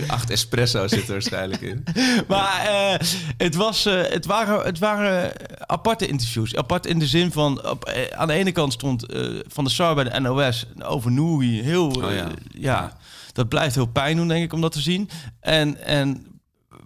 [0.07, 1.85] acht espresso zit er waarschijnlijk in.
[2.29, 5.33] Maar uh, het, was, uh, het, waren, het waren
[5.67, 6.57] aparte interviews.
[6.57, 9.07] Apart in de zin van, op, uh, aan de ene kant stond
[9.47, 11.63] Van de Sar bij de NOS over Nouri.
[11.63, 12.27] Heel, oh, ja.
[12.51, 12.98] ja
[13.39, 15.09] dat blijft heel pijn doen, denk ik, om dat te zien.
[15.41, 16.27] En, en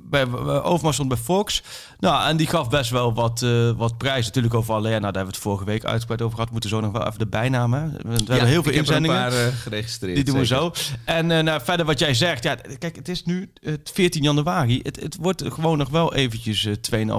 [0.02, 0.26] bij
[0.62, 1.62] Overmars stond bij Fox.
[1.98, 5.00] Nou, en die gaf best wel wat, uh, wat prijs natuurlijk over alleen.
[5.00, 6.46] Nou, daar hebben we het vorige week uitgebreid over gehad.
[6.46, 7.96] We moeten zo nog wel even de bijnamen.
[8.02, 9.16] We hebben heel veel inzendingen.
[9.16, 10.14] Een paar, uh, geregistreerd.
[10.14, 10.72] Die doen we zo.
[11.04, 12.42] En uh, nou, verder wat jij zegt.
[12.42, 14.80] Ja, kijk, het is nu het 14 januari.
[14.82, 16.68] Het, het wordt gewoon nog wel eventjes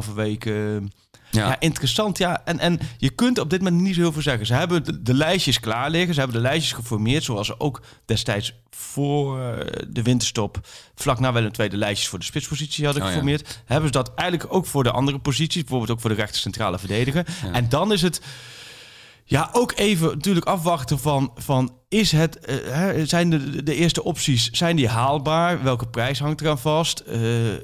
[0.08, 0.92] 2,5 weken
[1.34, 1.60] ja.
[1.60, 2.18] interessant.
[2.18, 4.46] Ja, en, en je kunt op dit moment niet zo heel veel zeggen.
[4.46, 6.14] Ze hebben de, lijstjes klaar liggen.
[6.14, 7.24] Ze hebben de lijstjes geformeerd.
[7.24, 9.38] Zoals ze ook destijds voor
[9.88, 10.60] de winterstop...
[10.96, 13.62] vlak na wel een tweede lijstjes voor de spitspositie hadden oh, geformeerd.
[13.66, 15.62] Hebben ze dat eigenlijk ook voor de andere posities.
[15.62, 17.26] Bijvoorbeeld ook voor de rechter centrale verdediger.
[17.52, 18.22] En dan is het...
[19.26, 24.50] Ja, ook even natuurlijk afwachten van, van is het, uh, zijn de, de eerste opties,
[24.50, 25.64] zijn die haalbaar?
[25.64, 27.04] Welke prijs hangt eraan vast?
[27.08, 27.58] Uh, uh,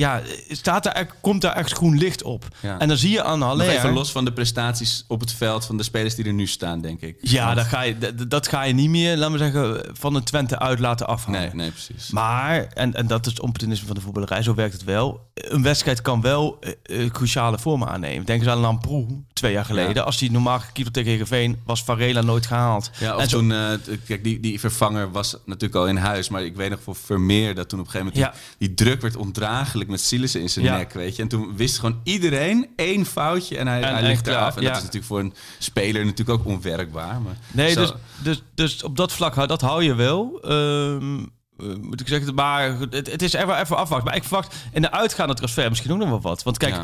[0.00, 2.44] ja, staat er, komt daar echt groen licht op.
[2.78, 3.68] En dan zie je aan Haller...
[3.68, 6.80] even los van de prestaties op het veld van de spelers die er nu staan,
[6.80, 7.16] denk ik.
[7.20, 10.58] Ja, dat ga, je, dat, ga je niet meer, laten we zeggen, van de Twente
[10.58, 11.40] uit laten afhangen.
[11.40, 12.10] Nee, nee, precies.
[12.10, 15.28] Maar, en, en dat is het opportunisme van de voetballerij, zo werkt het wel.
[15.34, 16.58] Een wedstrijd kan wel
[16.90, 18.26] uh, cruciale vormen aannemen.
[18.26, 20.04] Denk eens aan Lamproe, twee jaar geleden.
[20.04, 22.90] Als hij normaal gekiept tegen Heerenveen, was Varela nooit gehaald.
[22.98, 23.68] Ja, of en toen, uh,
[24.06, 26.28] kijk, die, die vervanger was natuurlijk al in huis.
[26.28, 29.02] Maar ik weet nog voor Vermeer dat toen op een gegeven moment die, die druk
[29.02, 31.22] werd ondraaglijk met Silissen in zijn nek, weet je.
[31.22, 34.56] En toen wist gewoon iedereen één foutje en hij, en, hij ligt eraf.
[34.56, 37.20] En dat is natuurlijk voor een speler natuurlijk ook onwerkbaar.
[37.20, 40.42] Maar nee, dus, dus, dus op dat vlak, dat hou je wel.
[40.52, 41.32] Um,
[41.80, 44.06] moet ik zeggen, maar het, het is even, even afwachten.
[44.06, 46.42] Maar ik verwacht in de uitgaande transfer misschien ook nog wel wat.
[46.42, 46.76] Want kijk,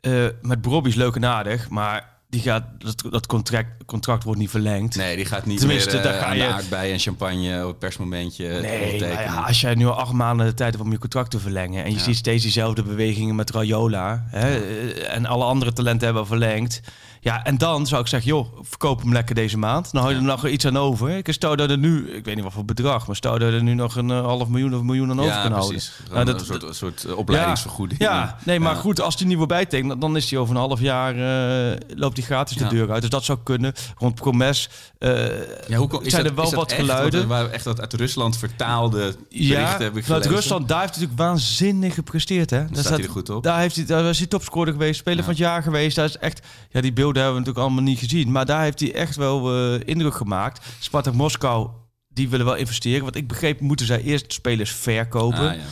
[0.00, 4.40] uh, met Bobby is leuk en aardig, maar die gaat, dat, dat contract, contract wordt
[4.40, 4.96] niet verlengd.
[4.96, 6.46] Nee, die gaat niet Tenminste, meer uh, ga je...
[6.46, 10.72] aardbei en champagne op persmomentje nee, ja, als jij nu al acht maanden de tijd
[10.72, 11.84] hebt om je contract te verlengen...
[11.84, 14.24] en je ziet steeds diezelfde bewegingen met Rayola...
[14.26, 14.56] Hè,
[15.04, 16.80] en alle andere talenten hebben verlengd...
[17.24, 19.92] Ja, en dan zou ik zeggen, joh, verkoop hem lekker deze maand.
[19.92, 21.10] Dan hou je er nog iets aan over.
[21.10, 23.62] Ik stel dat er nu, ik weet niet wat voor bedrag, maar stel dat er
[23.62, 25.80] nu nog een uh, half miljoen of een miljoen aan over kan houden.
[26.10, 28.00] Nou, dat, een soort, een soort eh, opleidingsvergoeding.
[28.00, 31.16] Ja, nee, maar goed, als die nieuwe bijtekent, dan is hij over een half jaar,
[31.16, 33.00] uh, loopt hij gratis de deur uit.
[33.00, 33.72] Dus dat zou kunnen.
[33.98, 37.28] Rond Promes uh, ja, hoe, zijn er wel wat geluiden.
[37.28, 42.50] Waar echt wat uit Rusland vertaalde ja, Rusland, daar heeft hij natuurlijk waanzinnig gepresteerd.
[42.50, 42.66] Hè?
[42.66, 43.42] Daar staat hij goed op.
[43.42, 45.96] Daar, heeft hij, daar was hij topscorer geweest, speler van het jaar geweest.
[45.96, 48.32] Daar is echt, ja, die beelden hebben we natuurlijk allemaal niet gezien.
[48.32, 50.64] Maar daar heeft hij echt wel uh, indruk gemaakt.
[50.78, 51.68] Spartak Moskou,
[52.08, 53.04] die willen wel investeren.
[53.04, 55.48] Wat ik begreep, moeten zij eerst spelers verkopen.
[55.48, 55.62] Ah, ja.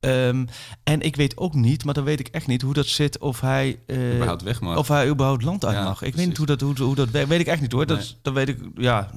[0.00, 0.46] Um,
[0.82, 3.40] en ik weet ook niet, maar dan weet ik echt niet hoe dat zit of
[3.40, 4.76] hij uh, überhaupt weg mag.
[4.76, 6.02] Of hij überhaupt land uit mag.
[6.02, 7.86] Ik weet niet hoe dat, hoe, hoe dat weet ik echt niet hoor.
[7.86, 7.96] Nee.
[7.96, 9.10] Dat, dat weet ik, ja.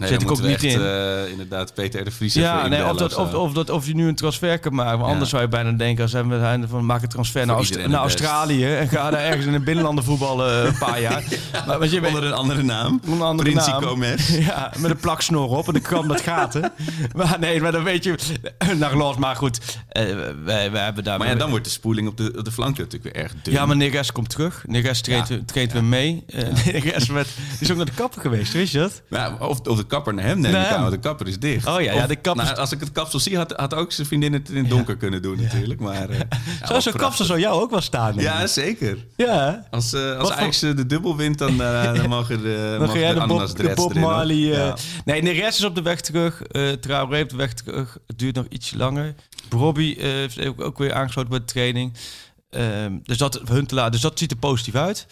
[0.00, 0.80] Nee, zit ik ook niet in.
[0.80, 2.34] Uh, inderdaad, Peter de Vries.
[2.34, 4.98] Ja, nee, of, dat, of, of, dat, of je nu een transfer kan maken.
[4.98, 8.00] Maar anders zou je bijna denken, als we van maak een transfer naar, Aust naar
[8.00, 11.22] Australië en ga daar ergens in een binnenlanden voetballen een paar jaar.
[11.66, 13.00] maar, je onder een andere naam.
[13.04, 14.04] Onder een andere naam.
[14.30, 16.72] Ja, met een plaksnor op en een krant met gaten.
[17.16, 18.14] maar nee, maar dan weet je,
[18.78, 19.16] naar los.
[19.16, 19.60] Maar goed,
[19.92, 20.02] uh,
[20.44, 21.18] wij, wij hebben daar.
[21.18, 23.54] Maar ja, dan wordt de spoeling op de, op de flanken natuurlijk weer erg dun.
[23.54, 24.64] Ja, maar Neres komt terug.
[24.66, 25.66] Neres treedt, ja.
[25.72, 26.24] weer mee.
[26.26, 27.28] Uh, Neres met,
[27.60, 29.02] is ook naar de kapper geweest, wist je dat?
[29.08, 31.66] Ja, of, of de kapper naar hem neem ik aan, de kapper is dicht.
[31.66, 32.44] Oh ja, ja de kapper...
[32.44, 34.96] Nou, als ik het kapsel zie, had, had ook zijn vriendin het in het donker
[34.96, 35.80] kunnen doen natuurlijk.
[35.80, 36.20] Maar, uh,
[36.66, 38.14] Zoals zo'n kapsel zou jou ook wel staan.
[38.16, 39.06] Ja, zeker.
[39.16, 39.66] Ja.
[39.70, 43.26] Als, uh, als Ajax de dubbel wint, dan, uh, dan mogen de, dan jij de,
[43.26, 44.36] Bob, de Bob Marley...
[44.36, 44.76] Ja.
[45.04, 46.42] Nee, Neres is op de weg terug.
[46.52, 47.98] Uh, Traoré op de weg terug.
[48.06, 49.14] Het duurt nog iets langer.
[49.50, 51.92] Robbie heeft ook, ook weer aangesloten bij de training.
[52.56, 55.06] Um, dus, dat, hun te laten, dus dat ziet er positief uit.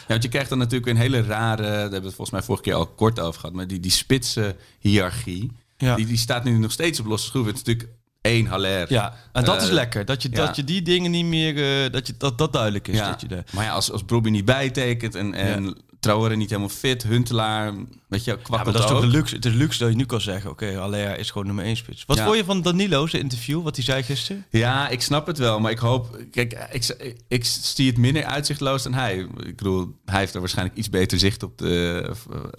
[0.00, 2.42] Ja, want je krijgt dan natuurlijk een hele rare, daar hebben we het volgens mij
[2.42, 5.94] vorige keer al kort over gehad, maar die, die spitse hiërarchie, ja.
[5.94, 7.52] die, die staat nu nog steeds op losse schroeven.
[7.52, 8.92] Het is natuurlijk één Haller.
[8.92, 10.04] Ja, en dat is eh, lekker.
[10.04, 12.96] Dat je, dat je die dingen niet meer, uh, dat, je, dat dat duidelijk is.
[12.96, 13.10] Ja.
[13.10, 13.44] Dat je de...
[13.50, 17.02] Maar ja, als, als Bobby niet bijtekent en, en Trouwer niet helemaal fit.
[17.02, 17.72] Huntelaar,
[18.08, 19.02] weet je, Ja, kwakkelt maar dat is toch ook.
[19.02, 19.34] de luxe.
[19.34, 22.04] Het is luxe dat je nu kan zeggen, oké, Alea is gewoon nummer 1 spits.
[22.06, 22.24] Wat Ja.
[22.24, 24.44] vond je van Danilo's interview, wat hij zei gisteren?
[24.50, 26.18] Ja, ik snap het wel, maar ik hoop...
[26.30, 29.16] Kijk, ik, ik zie het minder uitzichtloos dan hij.
[29.46, 32.10] Ik bedoel, hij heeft er waarschijnlijk iets beter zicht op, de,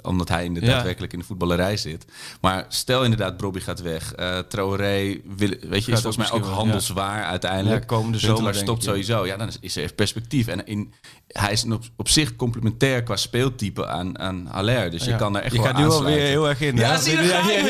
[0.01, 0.67] omdat hij in de, Ja.
[0.67, 2.05] daadwerkelijk in de voetballerij zit.
[2.41, 4.13] Maar stel inderdaad, Bobby gaat weg.
[4.13, 7.87] eh Traoré, wil, weet je, is volgens mij ook handelswaar uiteindelijk.
[7.87, 9.25] Komende zomer, stopt ik, sowieso.
[9.25, 10.47] Ja, dan is, is er perspectief.
[10.47, 10.93] En in,
[11.33, 14.91] hij is op, op zich complementair qua speeltype aan, aan Haller.
[14.91, 15.17] Dus je Ja.
[15.17, 16.75] kan er echt je gaat nu alweer heel erg in.
[16.75, 16.97] Ja, hè?
[17.01, 17.65] zie je, je Ja, ja, ja, ja.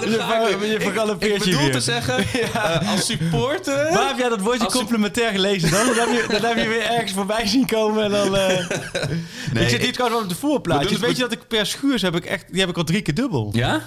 [0.00, 0.70] Je ver- weer.
[0.70, 2.16] Je Ik- je bedoel te zeggen,
[2.52, 3.74] eh, als supporter...
[3.92, 5.86] Waar heb jij dat woordje je- complementair gelezen dan?
[5.86, 8.36] Dan heb, je, dan heb je weer ergens voorbij zien komen en dan...
[8.36, 8.58] eh,
[9.62, 10.98] ik zit hier trouwens wel op de voorplaatjes.
[10.98, 12.44] Weet je dat ik per schuurs heb ik echt...
[12.50, 13.50] Die heb ik al drie keer dubbel.
[13.52, 13.80] Ja?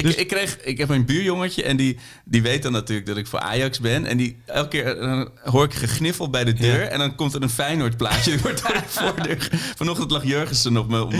[0.00, 3.16] Ik, Dus- ik, kreeg, ik heb een buurjongetje en die, die weet dan natuurlijk dat
[3.16, 4.06] ik voor Ajax ben.
[4.06, 6.80] En die, elke keer eh, hoor ik gegniffel bij de deur.
[6.80, 6.86] Ja.
[6.86, 8.36] En dan komt er een Feyenoord plaatje.
[8.42, 9.48] Door de voordeur.
[9.76, 11.10] Vanochtend lag Jurgensen op mijn, om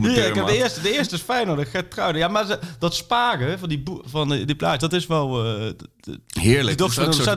[0.00, 2.18] mijn, Ja, ik heb de eerste, de eerste is Feyenoord, gaat trouwen.
[2.18, 5.42] Ja, maar ze- dat sparen van die, van die, die plaatjes, dat is wel...
[5.76, 5.88] d-
[6.40, 6.78] Heerlijk.
[6.78, 6.88] Dat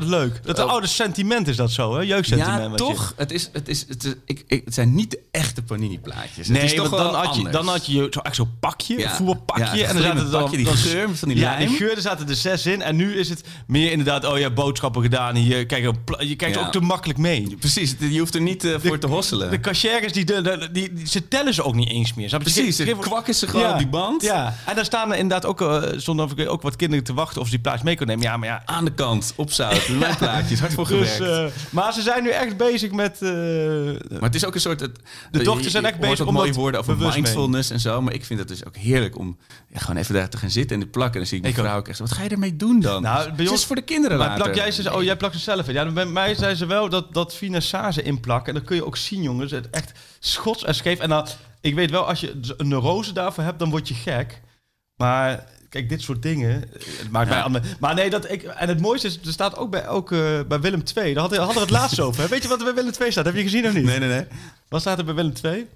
[0.01, 0.39] is leuk.
[0.43, 0.69] Dat Oh.
[0.69, 2.01] oude sentiment is dat zo, hè?
[2.01, 2.59] Jeugdsentiment.
[2.61, 3.13] Ja, je- toch?
[3.17, 6.47] Het, is, het, is, het, is, ik, ik, het zijn niet de echte Panini-plaatjes.
[6.47, 9.15] Nee, het is toch dan had, je, dan had je zo, echt zo'n pakje, Ja.
[9.15, 9.77] voerpakje.
[9.77, 10.49] Ja, en dan zaten er dan-
[10.93, 12.81] geur van die Ja, die geur, er zaten er zes in.
[12.81, 15.65] En nu is het meer inderdaad, oh ja, boodschappen gedaan hier.
[15.65, 16.65] Kijk, je kijkt Ja.
[16.65, 17.55] ook te makkelijk mee.
[17.59, 19.49] Precies, je hoeft er niet eh, voor te hosselen.
[19.51, 22.29] De cashiers, die, de, de- die, die- ze tellen ze ook niet eens meer.
[22.29, 22.51] Snap je?
[22.51, 24.21] Precies, Ze dan geven- kwakken ze gewoon op die band.
[24.21, 27.45] Ja, en daar staan er inderdaad ook, eh stonden ook wat kinderen te wachten of
[27.47, 28.31] ze die plaats mee kunnen nemen.
[28.31, 31.53] Ja, maar ja, Aan de kant, opzouten, mijn plaatjes, hard voor Dus, gewerkt.
[31.53, 33.21] eh, maar ze zijn nu echt bezig met.
[33.21, 34.79] eh, Maar het is ook een soort...
[34.79, 34.99] Het,
[35.31, 37.21] De dochters je- zijn je echt bezig om mooie dat woorden over bewust mee.
[37.23, 38.01] mindfulness en zo.
[38.01, 39.37] Maar ik vind het dus ook heerlijk om
[39.73, 41.13] ja, gewoon even daar te gaan zitten en plakken.
[41.13, 41.65] En dan zie ik mijn Ik ook.
[41.65, 43.01] vrouw ook echt wat ga je ermee doen dan?
[43.01, 44.43] Nou, bij Het ons- is voor de kinderen maar later.
[44.43, 45.73] plak jij ze, oh, jij plakt ze zelf in.
[45.73, 48.47] Ja, bij mij zijn ze wel dat, dat finessage inplakken.
[48.47, 50.99] En dan kun je ook zien, jongens, het echt schots en scheef.
[50.99, 51.27] En dan,
[51.61, 54.41] ik weet wel, als je een neurose daarvoor hebt, dan word je gek.
[54.95, 56.51] Maar kijk, dit soort dingen.
[56.73, 57.33] Het maakt Ja.
[57.33, 58.43] mij allemaal- Maar nee, dat ik.
[58.43, 60.09] En het mooiste is, er staat ook bij, ook,
[60.47, 61.13] bij Willem II.
[61.13, 62.21] Daar hadden, hadden we het laatst over.
[62.21, 62.27] hè?
[62.27, 63.25] Weet je wat er bij Willem II staat?
[63.25, 63.83] Heb je gezien of niet?
[63.83, 64.25] Nee, nee, nee.
[64.67, 65.67] Wat staat er bij Willem II?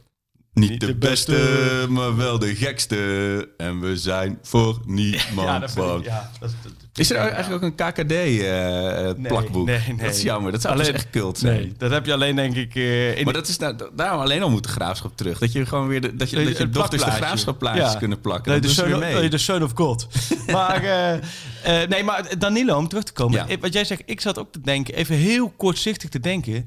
[0.59, 1.85] Niet de, de beste, beste.
[1.89, 3.49] maar wel de gekste.
[3.57, 6.05] En we zijn voor niemand dat vind ik- bang.
[6.05, 9.65] ja, dat, dat- Is er eigenlijk ook een KKD-plakboek?
[9.65, 9.97] nee, nee.
[9.97, 10.51] eh, Dat is jammer.
[10.51, 11.59] Dat zou Alleen- dus echt cult zijn.
[11.59, 14.41] Nee, dat heb je alleen denk ik eh, in Maar dat is nou, daarom alleen
[14.41, 15.39] al moet de graafschap terug.
[15.39, 17.97] Dat je gewoon weer de, dat je, dat je dochters de graafschapplaatjes Ja.
[17.97, 18.51] kunnen plakken.
[18.51, 19.13] Nee, de son, mee.
[19.13, 20.07] nee, de son of God.
[20.51, 23.37] maar, eh, eh, nee, maar Danilo, om terug te komen.
[23.37, 23.47] Ja.
[23.47, 26.65] eh, Wat jij zegt, ik zat ook te denken, even heel kortzichtig te denken.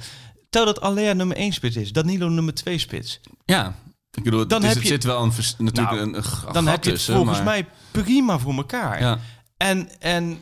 [0.51, 3.21] Stel dat Alea nummer 1 spits is, Danilo nummer 2 spits.
[3.45, 3.75] Ja,
[4.11, 6.45] ik bedoel, Dan dan heb het je- zit wel een, natuurlijk Nou, een, een g-
[6.53, 9.01] Dan heb je het tussen, volgens maar- mij prima voor elkaar.
[9.01, 9.19] Ja.
[9.57, 10.39] En, en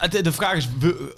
[0.00, 0.68] ja, de, de vraag is,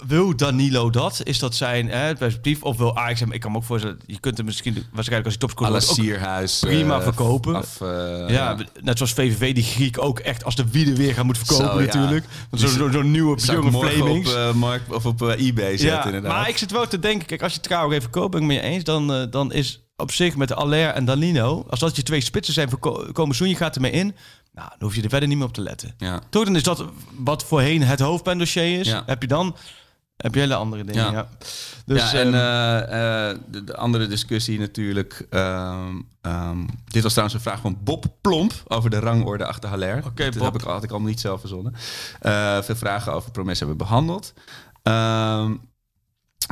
[0.07, 1.21] wil, Danilo dat?
[1.23, 2.63] Is dat zijn hè, perspectief?
[2.63, 3.31] Of wil Ajax hem?
[3.31, 6.59] Ik kan me ook voorstellen, je kunt hem misschien waarschijnlijk als hij topscorer wordt Sierhuis.
[6.59, 7.55] prima eh, verkopen.
[7.55, 7.87] Af, eh,
[8.29, 11.73] Ja, net zoals VVV die Griek ook echt als de wielen weer gaan moeten verkopen
[11.73, 12.25] Zo, natuurlijk.
[12.51, 14.29] Zo'n zo, zo'n nieuwe jonge Flemings.
[14.33, 16.31] op, eh, of op eBay zetten ja, inderdaad.
[16.31, 18.61] maar ik zit wel te denken, kijk, als je trouwens even koopt, ben ik mee
[18.61, 22.53] eens, dan, dan is op zich met Aller en Danilo, als dat je twee spitsen
[22.53, 24.15] zijn voor ko- komend seizoen, je gaat ermee in,
[24.59, 25.93] nou, dan hoef je er verder niet meer op te letten.
[25.97, 26.19] ja.
[26.29, 26.85] Toch, dan is dat
[27.17, 28.87] wat voorheen het hoofdpijndossier is.
[28.87, 29.03] Ja.
[29.05, 29.55] Heb je dan,
[30.17, 31.05] heb je hele andere dingen.
[31.05, 31.11] Ja.
[31.11, 31.29] Ja.
[31.85, 35.25] Dus, ja, en ehm, eh, eh, de, de andere discussie natuurlijk.
[35.29, 40.05] ehm, ehm, dit was trouwens een vraag van Bob Plomp over de rangorde achter Haller.
[40.05, 40.53] Oké, dat Bob.
[40.53, 41.73] heb ik, had ik allemaal niet zelf verzonnen.
[42.19, 44.33] Eh, veel vragen over Promes hebben we behandeld.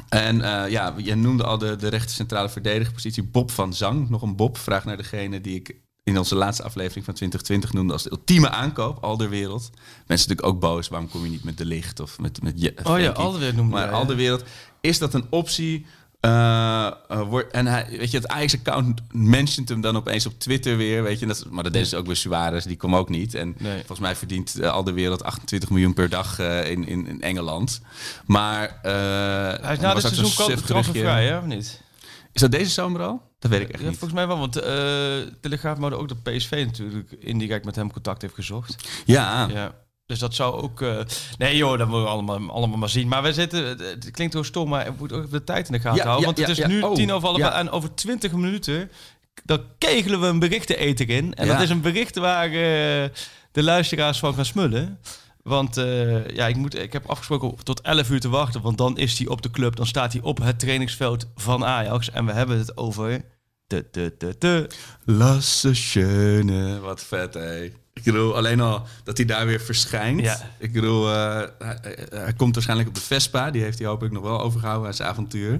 [0.09, 0.37] En
[0.69, 3.23] ja, je noemde al de, de rechter centrale verdedigerpositie.
[3.23, 4.57] Bob van Zang, nog een Bob.
[4.57, 5.75] Vraag naar degene die ik
[6.07, 9.69] in onze laatste aflevering van 2020 noemde als de ultieme aankoop, Alderwereld.
[10.07, 12.69] Mensen natuurlijk ook boos, waarom kom je niet met De Licht of met, met Je-
[12.69, 13.09] oh ja, Frenkie?
[13.23, 13.91] Alderweireld noemde Maar.
[13.91, 14.43] Alderwereld,
[14.81, 15.85] is dat een optie?
[16.19, 21.03] Eh, eh, en hij, weet je, het Ajax-account mentioned hem dan opeens op Twitter weer,
[21.03, 21.25] weet je.
[21.25, 23.33] Dat, maar dat deed ze ook bij Suarez, die kwam ook niet.
[23.33, 23.77] En Nee.
[23.77, 27.81] volgens mij verdient uh, Alderwereld 28 miljoen per dag eh, in, in, in Engeland.
[28.25, 31.81] Maar Hij is na dit seizoen ko- transfervrij, hè, of niet?
[32.31, 33.21] Is dat deze zomer al?
[33.39, 33.97] Dat weet ik echt Ja, niet.
[33.97, 38.21] volgens mij wel, want eh Telegraaf maar ook dat PSV natuurlijk indirect met hem contact
[38.21, 38.75] heeft gezocht.
[39.05, 39.73] Ja, Ja.
[40.05, 40.81] Dus dat zou ook...
[40.81, 40.99] eh,
[41.37, 43.07] Nee joh, dat moeten we allemaal, allemaal maar zien.
[43.07, 43.65] Maar we zitten...
[43.65, 46.25] Het klinkt heel stom, maar we moeten ook de tijd in de gaten Ja, houden.
[46.25, 48.91] want het is nu Oh, tien over half en over twintig minuten...
[49.43, 51.33] dan kegelen we een berichteneter in.
[51.33, 53.09] En dat is een bericht waar eh,
[53.51, 54.99] de luisteraars van gaan smullen.
[55.47, 58.61] Want eh, ja, ik, moet, ik heb afgesproken tot 11 uur te wachten.
[58.61, 59.75] Want dan is hij op de club.
[59.75, 62.11] Dan staat hij op het trainingsveld van Ajax.
[62.11, 63.21] En we hebben het over...
[63.67, 64.69] De, de, de, de.
[65.05, 66.79] Lasse Schöne.
[66.79, 67.71] Wat vet, hé.
[67.97, 70.21] Ik bedoel, alleen al dat hij daar weer verschijnt.
[70.21, 70.37] Ja.
[70.59, 71.77] Ik bedoel, uh, hij,
[72.09, 73.51] hij, komt waarschijnlijk op de Vespa.
[73.51, 75.59] Die heeft hij hopelijk nog wel overgehouden aan zijn avontuur.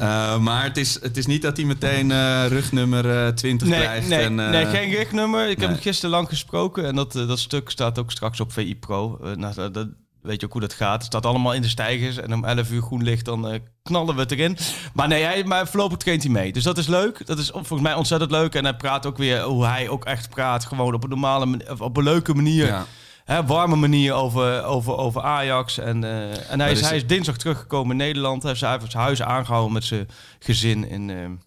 [0.00, 4.08] uh, maar het is, het is niet dat hij meteen uh, rugnummer 20 nee, krijgt.
[4.08, 5.48] Nee, en, nee, geen rugnummer.
[5.48, 6.84] Ik heb hem gisteren lang gesproken.
[6.84, 9.18] En dat, dat stuk staat ook straks op VI Pro.
[9.34, 9.88] nou, dat,
[10.28, 10.94] weet je ook hoe dat gaat.
[10.94, 12.16] Het staat allemaal in de stijgers.
[12.16, 14.56] En om 11 uur groen licht, dan uh, knallen we het erin.
[14.94, 16.52] Maar nee, hij, maar voorlopig traint hij mee.
[16.52, 17.26] Dus dat is leuk.
[17.26, 18.54] Dat is volgens mij ontzettend leuk.
[18.54, 20.64] En hij praat ook weer hoe hij ook echt praat.
[20.64, 22.66] Gewoon op een normale, op een leuke manier.
[22.66, 22.86] Ja.
[23.24, 25.78] Hè, warme manier over, over, over Ajax.
[25.78, 28.42] En, uh, en hij, is, hij is dinsdag teruggekomen in Nederland.
[28.42, 31.40] Hij heeft zijn huis aangehouden met zijn gezin in...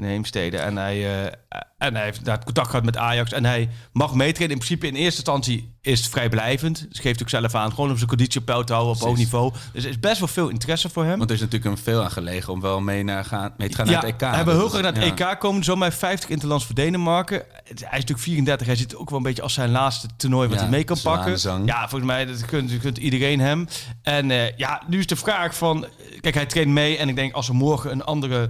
[0.00, 0.56] In Heemstede.
[0.56, 1.32] En hij, uh,
[1.78, 3.32] en hij heeft daar contact gehad met Ajax.
[3.32, 4.52] En hij mag meetreden.
[4.52, 6.86] In principe in eerste instantie is het vrijblijvend.
[6.88, 7.70] Dus geeft ook zelf aan.
[7.70, 9.52] Gewoon om zijn conditie op peil te houden op hoog niveau.
[9.72, 11.18] Dus er is best wel veel interesse voor hem.
[11.18, 13.74] Want er is natuurlijk een veel aan gelegen om wel mee, naar gaan, mee te
[13.74, 14.20] gaan ja, naar het EK.
[14.20, 15.30] Hij wil heel graag naar het ja.
[15.30, 15.64] EK komen.
[15.64, 17.42] Zomaar 50 interlands voor Denemarken.
[17.64, 18.66] Hij is natuurlijk 34.
[18.66, 21.00] Hij zit ook wel een beetje als zijn laatste toernooi wat Ja, hij mee kan
[21.02, 21.64] pakken.
[21.64, 23.68] Ja, volgens mij dat kunt, kunt iedereen hem.
[24.02, 25.86] En eh, ja, nu is de vraag van...
[26.20, 26.96] Kijk, hij traint mee.
[26.96, 28.48] En ik denk als er morgen een andere eh, eh,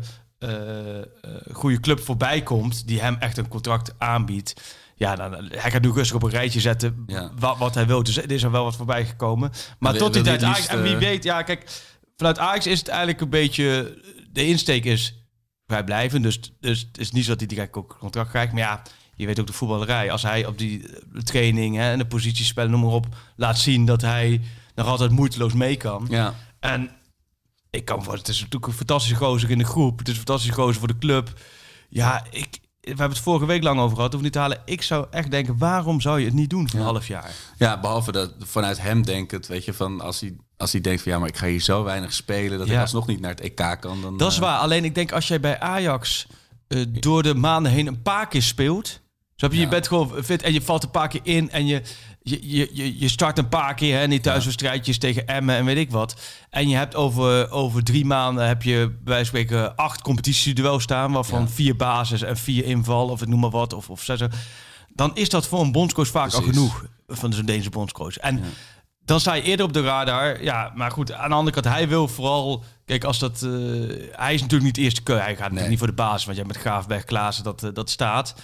[1.52, 2.86] goede club voorbij komt...
[2.86, 4.78] die hem echt een contract aanbiedt...
[4.94, 7.30] Ja, dan, hij gaat nu rustig op een rijtje zetten Ja.
[7.38, 8.02] wat, wat hij wil.
[8.02, 9.50] Dus er is er wel wat voorbij gekomen.
[9.78, 10.40] Maar Wil- tot die tijd...
[10.40, 11.70] het en wie liefst, eh, weet, ja, kijk...
[12.16, 13.98] Vanuit Ajax is het eigenlijk een beetje...
[14.32, 15.24] De insteek is
[15.66, 16.22] vrijblijvend.
[16.22, 18.52] Dus, dus het is niet zo dat hij direct ook contract krijgt.
[18.52, 18.82] Maar ja,
[19.14, 20.10] je weet ook de voetballerij.
[20.10, 23.06] Als hij op die eh, training hè, en de positiespellen, noem maar op...
[23.36, 24.40] laat zien dat hij
[24.74, 26.06] nog altijd moeiteloos mee kan.
[26.10, 26.34] Ja.
[26.60, 26.90] En
[27.70, 29.98] ik kan voor het is natuurlijk een fantastische gozer in de groep.
[29.98, 31.32] Het is een fantastische gozer voor de club.
[31.88, 34.12] Ja, ik, we hebben het vorige week lang over gehad.
[34.12, 34.62] Hoef niet te halen.
[34.64, 37.30] Ik zou echt denken, waarom zou je het niet doen voor een half jaar?
[37.56, 41.02] Ja, behalve dat vanuit hem denkt het, weet je, van als hij, als hij denkt
[41.02, 42.74] van ja, maar ik ga hier zo weinig spelen dat Ja.
[42.74, 44.00] ik alsnog niet naar het EK kan.
[44.02, 44.58] Dan, Dat is eh, waar.
[44.58, 46.26] Alleen ik denk als jij bij Ajax
[46.68, 49.00] eh, door de maanden heen een paar keer speelt.
[49.40, 49.70] Zo heb je, je Ja.
[49.70, 51.82] bent gewoon fit en je valt een paar keer in en je,
[52.22, 52.38] je,
[52.72, 56.20] je, je, start een paar keer hè, niet thuiswedstrijdjes tegen Emmen en weet ik wat.
[56.50, 60.82] En je hebt over, over drie maanden heb je bij wijze van spreken acht competitieduels
[60.82, 61.48] staan, waarvan Ja.
[61.48, 64.20] vier basis en vier inval of ik noem maar wat of, of zes.
[64.94, 68.16] Dan is dat voor een bondscoach vaak al genoeg van zo'n Deense bondscoach.
[68.16, 68.42] En
[69.04, 70.42] dan sta je eerder op de radar.
[70.42, 72.64] Ja, maar goed, aan de andere kant, hij wil vooral...
[72.84, 73.42] Kijk, als dat...
[73.42, 73.50] eh,
[74.12, 75.22] hij is natuurlijk niet de eerste keuze.
[75.22, 75.68] Hij gaat Nee.
[75.68, 78.34] niet voor de basis, want jij met Graafberg, Klaassen, dat, eh, dat staat.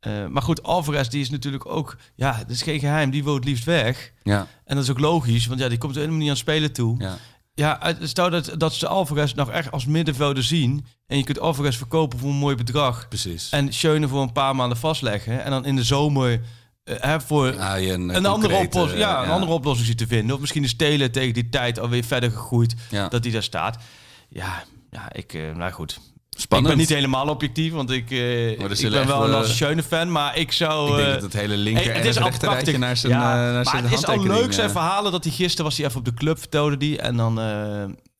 [0.00, 1.96] Eh, maar goed, Alvarez, die is natuurlijk ook...
[2.14, 3.10] Ja, dat is geen geheim.
[3.10, 4.12] Die wil het liefst weg.
[4.22, 6.72] Ja, En dat is ook logisch, want ja, die komt er helemaal niet aan spelen
[6.72, 7.00] toe.
[7.00, 7.16] ja.
[7.54, 10.86] Ja, stel dat, dat ze Alvarez nog echt als middenvelder zien...
[11.06, 13.08] en je kunt Alvarez verkopen voor een mooi bedrag...
[13.08, 13.50] precies.
[13.50, 15.44] en Schöne voor een paar maanden vastleggen...
[15.44, 16.40] en dan in de zomer...
[16.84, 19.32] hè, voor Ja, een, een andere, oplossing, ja, een ja.
[19.32, 20.34] andere oplossing ziet te vinden.
[20.34, 22.74] Of misschien de stelen tegen die tijd alweer verder gegroeid.
[22.90, 23.08] Ja.
[23.08, 23.82] Dat die daar staat.
[24.28, 26.00] Ja, ja ik, eh, nou goed.
[26.36, 26.70] Spannend.
[26.72, 30.12] Ik ben niet helemaal objectief, want ik, eh, ik ben wel een Lasse Schöne fan.
[30.12, 30.90] Maar ik zou...
[30.90, 32.78] Ik denk eh, dat het hele linker Hey, en het, rechter rijtje prachtig.
[32.78, 34.72] naar zijn, Ja, eh, naar maar zijn het is al leuk zijn eh.
[34.72, 36.98] verhalen dat hij gisteren was hij even op de club, vertelde die.
[36.98, 37.40] En dan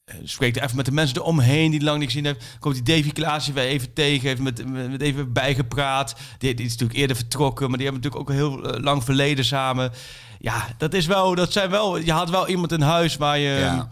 [0.06, 2.44] eh, spreekt hij even met de mensen eromheen die lang niet gezien heeft.
[2.58, 6.14] Komt die Davy Klaasje weer even tegen, heeft met, met, even bijgepraat.
[6.38, 9.44] Die, die is natuurlijk eerder vertrokken, maar die hebben natuurlijk ook heel eh, lang verleden
[9.44, 9.92] samen.
[10.38, 13.58] Ja, dat is wel, dat zijn wel, je had wel iemand in huis waar je
[13.58, 13.88] Ja.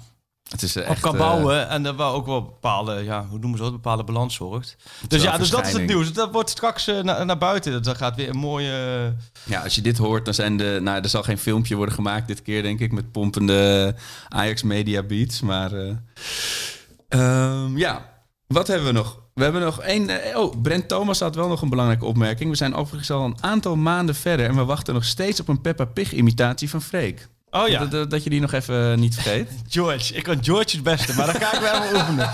[0.54, 1.68] Het is eh, op echt, kan eh, bouwen.
[1.68, 4.76] En dat wel ook wel bepaalde, ja, hoe noemen ze dat, bepaalde balans zorgt.
[5.08, 6.12] Dus ja, dus dat is het nieuws.
[6.12, 7.82] Dat wordt straks eh, naar, naar buiten.
[7.82, 8.72] Dat gaat weer een mooie...
[9.44, 10.78] Ja, als je dit hoort, dan zijn de.
[10.82, 13.94] Nou, er zal geen filmpje worden gemaakt dit keer, denk ik, met pompende
[14.28, 15.40] Ajax Media Beats.
[15.40, 15.72] Maar.
[15.72, 15.94] eh,
[17.08, 18.08] ehm, ja,
[18.46, 19.22] wat hebben we nog?
[19.34, 20.08] We hebben nog één.
[20.08, 22.50] eh, oh, Brent Thomas had wel nog een belangrijke opmerking.
[22.50, 25.60] We zijn overigens al een aantal maanden verder en we wachten nog steeds op een
[25.60, 27.28] Peppa Pig-imitatie van Freek.
[27.54, 27.78] Oh ja.
[27.78, 29.50] Dat, dat, dat je die nog even niet vergeet.
[29.68, 30.14] George.
[30.14, 32.30] Ik kan George het beste, maar dan ga ik wel even oefenen.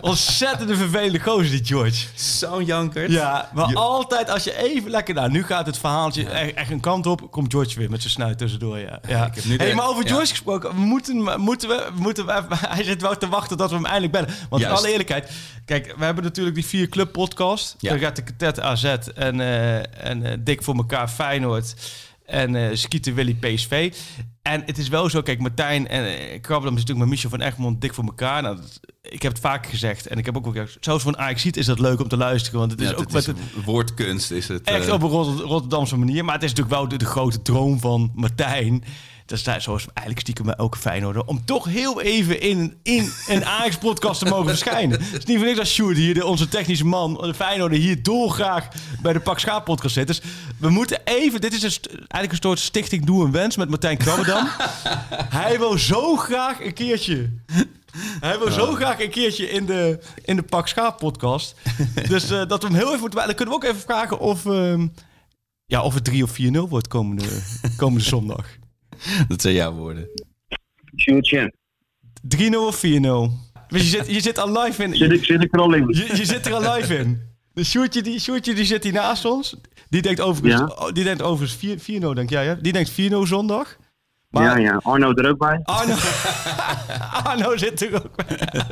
[0.00, 2.06] Ontzettende vervelende gozer, die George.
[2.14, 3.10] Zo'n jankert.
[3.10, 5.14] Ja, maar altijd als je even lekker...
[5.14, 7.30] Nou, nu gaat het verhaaltje echt, echt een kant op.
[7.30, 9.00] Komt George weer met zijn snuit tussendoor, ja.
[9.08, 9.26] ja.
[9.26, 10.08] ik heb nu hey, maar over ja.
[10.08, 10.74] George gesproken.
[10.74, 11.88] We moeten, moeten we...
[11.94, 14.28] Moeten we even- hij zit wel te wachten dat we hem eindelijk bellen.
[14.48, 15.30] Want in alle eerlijkheid...
[15.64, 17.74] Kijk, we hebben natuurlijk die vier club podcast.
[17.78, 17.90] Ja.
[17.90, 19.76] Dan gaat de Katet AZ en, eh,
[20.10, 21.74] en eh, Dik voor elkaar Feyenoord.
[22.26, 23.94] En eh Skieten Willy PSV.
[24.42, 26.32] En het is wel zo, kijk, Martijn en uh,
[26.72, 28.42] is natuurlijk met Michel van Egmond dik voor elkaar.
[28.42, 31.18] Nou, dat- ik heb het vaak gezegd en ik heb ook wel zelfs voor een
[31.18, 32.58] ajax is dat leuk om te luisteren.
[32.58, 34.62] Want het is Ja, ook het met is het, woordkunst is het.
[34.62, 36.24] echt eh, op een Rotter- Rotterdamse manier.
[36.24, 38.84] Maar het is natuurlijk wel de, de grote droom van Martijn.
[39.26, 41.24] Dat is daar zoals eigenlijk stiekem bij elke Feyenoorder.
[41.24, 45.00] Om toch heel even in, in een Ajax-podcast te mogen verschijnen.
[45.02, 48.02] Het is niet voor niks dat Sjoerd hier, de, onze technische man, de Feyenoorder, hier
[48.02, 48.68] dolgraag
[49.02, 50.06] bij de Pak Schaap podcast zit.
[50.06, 50.20] Dus
[50.58, 51.40] we moeten even...
[51.40, 54.48] Dit is een, eigenlijk een soort stichting Doe een Wens met Martijn Krabbedam.
[55.40, 57.30] Hij wil zo graag een keertje...
[58.20, 61.54] Hij wil zo graag een keertje in de, in de Pak Schaap podcast.
[62.08, 63.26] Dus eh, dat we hem heel even moeten...
[63.26, 64.46] Dan kunnen we ook even vragen of...
[64.46, 64.86] ehm,
[65.66, 67.24] Ja, of het 3 of 4-0 wordt komende,
[67.76, 68.46] komende zondag.
[69.28, 70.08] Dat zijn jouw woorden.
[70.96, 71.52] Sjoerdje.
[72.36, 72.80] 3-0 of 4-0?
[73.68, 74.96] Je zit, je zit al live in.
[74.96, 75.86] Zit ik, zit ik er al in?
[75.88, 77.20] Je, je zit er al live in.
[77.52, 79.56] De Sjoerdje die, Sjoerdje die zit hier naast ons.
[79.88, 80.84] Die denkt overigens, Ja.
[80.86, 82.60] oh, die denkt overigens 4 4-0, denk jij, hè?
[82.60, 83.76] Die denkt 4-0 zondag.
[84.36, 84.80] Maar Ja, ja.
[84.82, 85.60] Arno er ook bij.
[85.62, 85.94] Arno,
[87.30, 88.38] Arno zit er ook bij.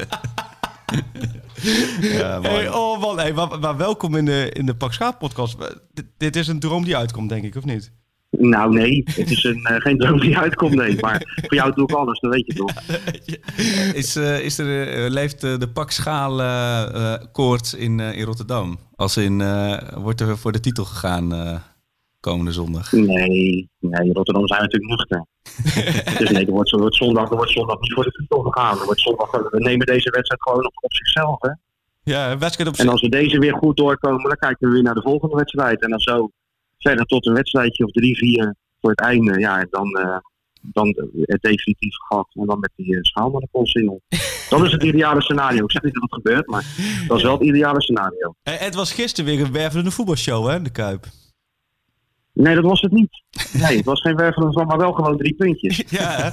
[2.00, 2.40] Ja.
[2.40, 5.56] Hey, oh man, hey, maar, maar welkom in de, in de Pak Schaap podcast.
[5.92, 7.92] Dit, dit is een droom die uitkomt, denk ik, of niet?
[8.30, 9.02] Nou, nee.
[9.04, 11.00] Het is een, eh, geen droom die uitkomt, nee.
[11.00, 12.72] Maar voor jou doe ik alles, dat weet je toch.
[14.02, 16.40] Is, eh, is er, eh, leeft de pakschaal
[17.32, 18.78] koorts in, eh, in Rotterdam?
[18.96, 21.56] Als in, eh, wordt er voor de titel gegaan eh,
[22.28, 22.92] komende zondag?
[22.92, 24.12] Nee, nee.
[24.12, 25.24] Rotterdam zijn natuurlijk nuchter.
[26.20, 28.78] dus nee, er wordt, er wordt zondag, er wordt zondag niet voor de titel gegaan.
[28.78, 31.50] Er wordt zondag, we nemen deze wedstrijd gewoon op, op zichzelf, hè.
[32.02, 34.94] Ja, wedstrijd op En als we deze weer goed doorkomen, dan kijken we weer naar
[34.94, 35.82] de volgende wedstrijd.
[35.82, 36.30] En dan zo
[36.78, 39.38] verder tot een wedstrijdje of drie, vier voor het einde.
[39.38, 40.16] Ja, en dan, eh,
[40.60, 40.86] dan
[41.20, 42.28] het definitief gat.
[42.32, 44.00] En dan met die eh, schaal naar de polsingel.
[44.50, 45.64] Dat is het ideale scenario.
[45.64, 46.64] Ik zeg niet dat het gebeurt, maar
[47.08, 48.34] dat is wel het ideale scenario.
[48.42, 51.06] Hey, het was gisteren weer een wervelende voetbalshow, hè, de Kuip.
[52.34, 53.22] Nee, dat was het niet.
[53.62, 55.82] Nee, het was geen wervelend van, maar wel gewoon drie puntjes.
[55.98, 56.32] Ja,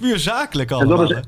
[0.00, 0.96] puur zakelijk En allemaal.
[0.96, 1.22] dat is, hè?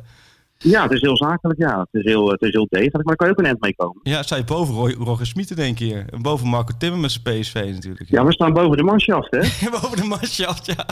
[0.70, 1.80] ja, het is heel zakelijk, ja.
[1.90, 3.74] Het is heel, het is heel degelijk, maar daar kan je ook een end mee
[3.74, 4.00] komen.
[4.02, 6.04] Ja, sta je boven Roy- Roger Smit in één keer.
[6.10, 8.10] En boven Marco Timmer met zijn PSV natuurlijk.
[8.10, 9.38] Ja, we staan boven de manschaft, hè?
[9.80, 10.86] boven de manschaft, ja.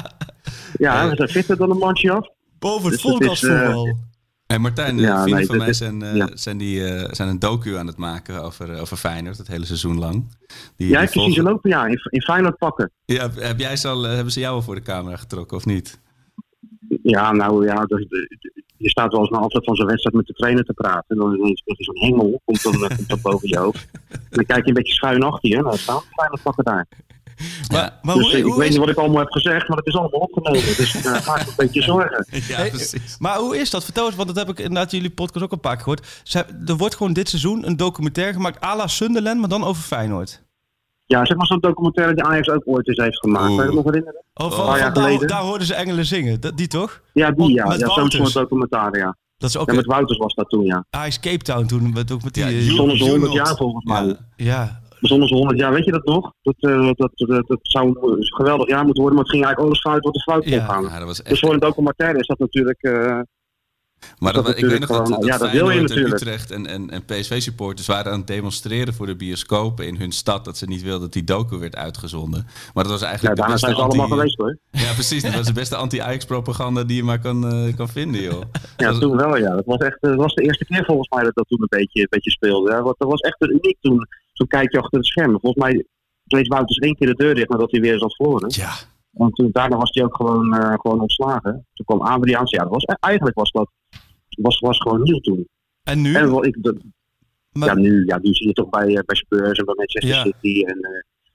[0.79, 2.31] Ja, we zijn fitter dan de manschaft.
[2.59, 3.95] Boven het Dus.
[4.47, 6.29] En Martijn, Ja, vrienden nee, van mij is- zijn, eh, ja.
[6.35, 9.65] zijn, die, eh, zijn een docu aan het maken over, eh, over Feyenoord, het hele
[9.65, 10.25] seizoen lang.
[10.77, 11.87] Die, Jij hebt volgen- lopen, ja.
[11.87, 12.91] In, in Feyenoord pakken.
[13.05, 16.01] Ja, heb jij ze al, hebben ze jou al voor de camera getrokken of niet?
[17.03, 18.07] Ja, nou ja, dus,
[18.77, 21.05] je staat wel eens na afloop van zo'n wedstrijd met de trainer te praten.
[21.09, 23.89] En dan krijg je zo'n hengel, komt dan, komt dan boven je hoofd.
[24.11, 25.57] En dan kijk je een beetje schuin achter je.
[25.63, 26.87] Nou, staan Feyenoord pakken daar.
[27.73, 29.69] Maar, maar dus hoe, eh, ik hoe weet is, niet wat ik allemaal heb gezegd,
[29.69, 30.61] maar het is allemaal opgenomen.
[30.77, 32.27] Dus ik uh, maak me een beetje zorgen.
[32.31, 33.17] Ja, Hey, precies.
[33.19, 33.85] maar hoe is dat?
[33.85, 36.21] Vertel eens, want dat heb ik inderdaad jullie podcast ook een paar keer gehoord.
[36.25, 39.83] Ze, er wordt gewoon dit seizoen een documentaire gemaakt à la Sunderland, maar dan over
[39.83, 40.45] Feyenoord.
[41.05, 43.49] Ja, zeg maar zo'n documentaire die Ajax ook ooit eens heeft gemaakt.
[43.49, 43.57] Oeh.
[43.57, 44.23] Kan je het nog herinneren?
[44.35, 44.53] Oh, Oh.
[44.53, 45.29] van, jaar daar, geleden.
[45.29, 46.41] daar hoorden ze engelen zingen.
[46.41, 47.01] Dat, die toch?
[47.13, 47.67] Ja, die ja.
[47.67, 49.17] Met ja zo'n soort documentaire, ja.
[49.39, 50.85] Dat is ook Ja, met Wouters was dat toen, ja.
[50.91, 51.93] Ajax Cape Town toen.
[51.93, 54.05] Met, ook met die, Ja, eh, ze 100 Joe jaar volgens mij.
[54.07, 54.17] Ja.
[54.37, 54.81] ja.
[55.01, 56.33] Zonder ze 100 jaar, weet je dat nog?
[56.43, 59.61] Dat, eh, dat, dat, dat zou een geweldig jaar moeten worden, maar het ging eigenlijk
[59.61, 60.65] alles fout wat de fout Ja.
[60.65, 60.83] gaan.
[60.83, 62.83] Ja, was Dus echt voor een documentaire is dat natuurlijk...
[62.83, 63.21] eh,
[64.19, 66.15] Maar dat dat, ik weet nog dat, dat ja, dat wil je natuurlijk.
[66.15, 70.45] Utrecht en, en, en PSV-supporters waren aan het demonstreren voor de bioscopen in hun stad.
[70.45, 72.47] Dat ze niet wilden dat die docu werd uitgezonden.
[72.75, 74.59] Maar dat was ja, eigenlijk de daarna zijn ze allemaal geweest hoor.
[74.71, 75.23] Ja, precies.
[75.23, 78.43] Dat was de beste anti-Ajax-propaganda die je maar kan, eh, kan vinden, joh.
[78.77, 79.55] Ja, toen wel ja.
[79.55, 82.01] Dat was echt, dat was de eerste keer volgens mij dat dat toen een beetje,
[82.01, 82.71] een beetje speelde.
[82.71, 82.83] Ja.
[82.83, 84.07] Dat was echt uniek toen.
[84.37, 85.31] Toen kijk je achter het scherm.
[85.41, 85.85] Volgens mij
[86.25, 88.53] deed Wouters één keer de deur dicht nadat hij weer had verloren.
[88.55, 88.73] Ja,
[89.15, 91.67] En toen, daarna was hij ook gewoon, eh, gewoon ontslagen.
[91.75, 92.51] Toen kwam Adriaans.
[92.51, 93.69] Ja, dat was, eigenlijk was dat
[94.41, 95.49] was, was gewoon nieuw toen.
[95.83, 96.15] En nu?
[96.15, 96.77] En wel, ik, dat-
[97.53, 100.11] Maar- ja, nu, ja, nu zie je toch bij, eh, bij Spurs en bij Manchester
[100.15, 100.23] Ja.
[100.23, 100.63] City.
[100.65, 100.91] En, eh,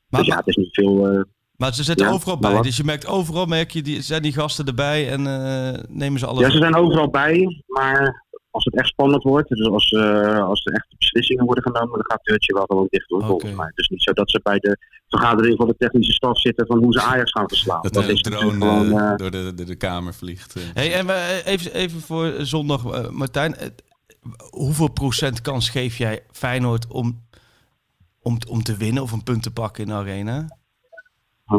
[0.09, 1.07] maar, dus ja, het is niet veel...
[1.11, 1.21] eh,
[1.55, 2.53] maar ze zitten Ja, overal bij.
[2.53, 2.63] wat?
[2.63, 6.25] Dus je merkt overal, merk je, die, zijn die gasten erbij en eh, nemen ze
[6.25, 10.47] alles Ja, ze zijn overal bij, maar als het echt spannend wordt, dus als, eh,
[10.47, 13.53] als er echt beslissingen worden genomen, dan gaat het deurtje wel gewoon dicht door, volgens
[13.53, 13.71] mij.
[13.75, 14.77] Dus niet zo dat ze bij de
[15.07, 17.81] vergadering van de technische staf zitten van hoe ze Ajax gaan verslaan.
[17.81, 18.91] dat Dat drone gewoon...
[18.91, 20.55] eh, eh, door, de, door de kamer vliegt.
[20.73, 23.55] Hey, en we, even, even voor zondag, Martijn.
[24.49, 27.25] hoeveel procent kans geef jij Feyenoord om,
[28.21, 30.59] om, om te winnen of een punt te pakken in de arena?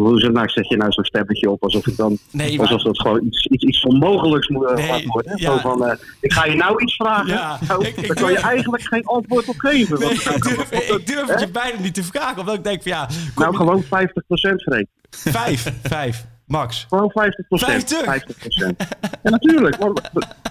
[0.00, 2.18] Hoe ze, nou, zet je nou zo'n stemmetje op alsof ik dan...
[2.30, 5.32] Nee, maar- alsof dat gewoon iets, iets, iets onmogelijks moet eh, Nee, worden.
[5.36, 5.50] ja.
[5.52, 8.30] Zo van, eh, ik ga je nou iets vragen, Ja, nou, ik- ik daar kan
[8.32, 9.98] je eigenlijk geen antwoord op geven.
[9.98, 12.64] Nee, Want, ik durf, wat- ik durf het je bijna niet te vragen, omdat ik
[12.64, 14.86] denk van ja, kom nou je- gewoon 50% Freek.
[15.10, 16.86] vijf, vijf, max.
[16.88, 17.64] Gewoon 50%.
[17.64, 18.04] 50?
[18.04, 18.76] 50%.
[19.22, 19.78] Ja, natuurlijk.
[19.78, 19.92] Maar,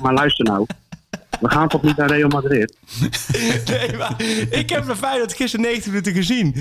[0.01, 0.65] maar luister nou.
[1.39, 2.75] We gaan toch niet naar Real Madrid?
[3.69, 4.15] Nee, maar
[4.49, 6.55] ik heb bij Feyenoord gisteren 90 minuten gezien.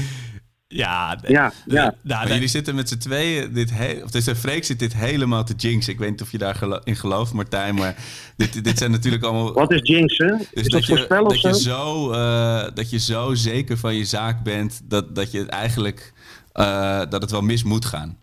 [0.72, 1.18] Ja.
[1.26, 1.82] Ja, ja.
[1.82, 2.32] Nou, Maar nee.
[2.32, 5.54] jullie zitten met z'n tweeën, dit he- of dus de Freek zit dit helemaal te
[5.56, 5.88] jinx.
[5.88, 7.96] Ik weet niet of je daarin in gelooft, Martijn, maar
[8.36, 9.52] dit, dit zijn natuurlijk allemaal...
[9.52, 10.38] Wat is jinxen?
[10.38, 11.48] Dus is dat, dat je, dat, zo?
[11.48, 15.48] je zo, eh, dat je zo zeker van je zaak bent dat, dat je het
[15.48, 16.12] eigenlijk
[16.52, 18.18] eh, dat het wel mis moet gaan.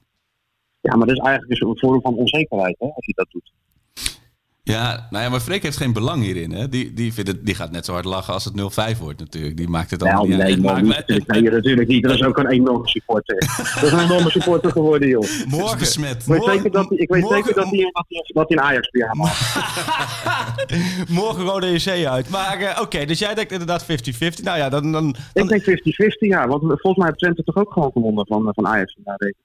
[0.81, 3.51] Ja, maar dat is eigenlijk dus een vorm van onzekerheid, hè, als je dat doet.
[4.73, 6.51] Ja, nou ja, maar Freek heeft geen belang hierin.
[6.51, 6.69] Hè?
[6.69, 8.53] Die, die, vindt het, die gaat net zo hard lachen als het
[8.95, 9.57] 0-5 wordt natuurlijk.
[9.57, 10.61] Die maakt het allemaal Nou, niet nee, uit.
[10.61, 12.03] man, maakt natuurlijk, nee, natuurlijk niet.
[12.03, 13.35] Dat is ook een enorme supporter.
[13.75, 15.23] dat is een enorme supporter geworden, joh.
[15.23, 16.25] Ik morgen, besmet.
[16.25, 17.91] weet Morgen- zeker dat hij, ik weet morgen- zeker dat hij,
[18.33, 19.23] dat hij een Ajax pyjama
[21.21, 22.29] morgen Rode EC uit.
[22.29, 23.87] Maar eh, oké, dus jij denkt inderdaad 50-50.
[24.43, 24.91] Nou ja, dan...
[24.91, 25.65] dan, Ik denk 50-50,
[26.19, 26.47] ja.
[26.47, 28.97] Want volgens mij heeft Twente toch ook gewoon gewonnen van, van Ajax.
[29.05, 29.35] Ja, weet ik.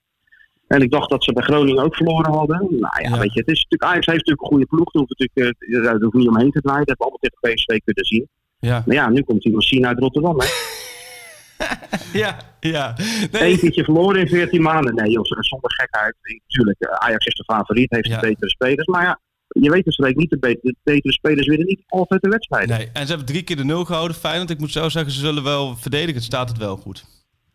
[0.75, 2.59] En ik dacht dat ze bij Groningen ook verloren hadden.
[2.71, 3.19] Nou ja, Ja.
[3.19, 4.91] weet je, het is natuurlijk, Ajax heeft natuurlijk een goede ploeg.
[4.93, 6.85] Daar natuurlijk, eh, daar hoef je niet omheen te draaien.
[6.87, 8.29] Dat hebben we allemaal tegen PSV kunnen zien.
[8.59, 10.39] Ja, Maar ja, nu komt die machine uit Rotterdam.
[10.41, 10.47] Hè.
[12.23, 12.97] ja, ja.
[13.31, 13.53] Nee.
[13.53, 14.95] Eén keertje verloren in 14 maanden.
[14.95, 16.15] Nee, joh, zonder gekheid.
[16.47, 18.21] Natuurlijk, eh, Ajax is de favoriet, heeft Ja.
[18.21, 18.87] de betere spelers.
[18.87, 20.31] Maar ja, je weet het zeker niet.
[20.31, 22.77] De betere, de betere spelers winnen niet altijd de wedstrijden.
[22.77, 24.17] Nee, en ze hebben drie keer de nul gehouden.
[24.17, 26.15] Feyenoord, ik moet zo zeggen, ze zullen wel verdedigen.
[26.15, 27.05] Het staat het wel goed.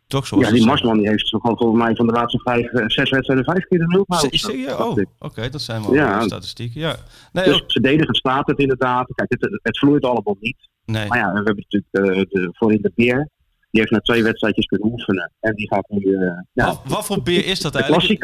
[0.08, 0.66] Toch Ja, die.
[0.66, 3.80] Marsman die heeft gewoon volgens mij van de laatste vijf, eh, zes wedstrijden vijf keer
[3.80, 5.05] de nul gehouden.
[5.20, 6.22] Oh, oké, dat zijn wel Ja.
[6.22, 6.82] statistieken.
[6.82, 6.95] Ja.
[7.32, 9.08] Nee, Dus ook- verdedigend staat het inderdaad.
[9.16, 10.58] Kijk, het, het vloeit allemaal niet.
[10.86, 11.08] nee.
[11.08, 13.30] Maar ja, we hebben natuurlijk eh, de, voorin de Beer.
[13.72, 15.32] Die heeft na twee wedstrijdjes kunnen oefenen.
[15.39, 16.16] En die gaat nu...
[16.16, 16.22] eh
[16.53, 18.24] ja, wat, wat voor beer is dat de eigenlijk?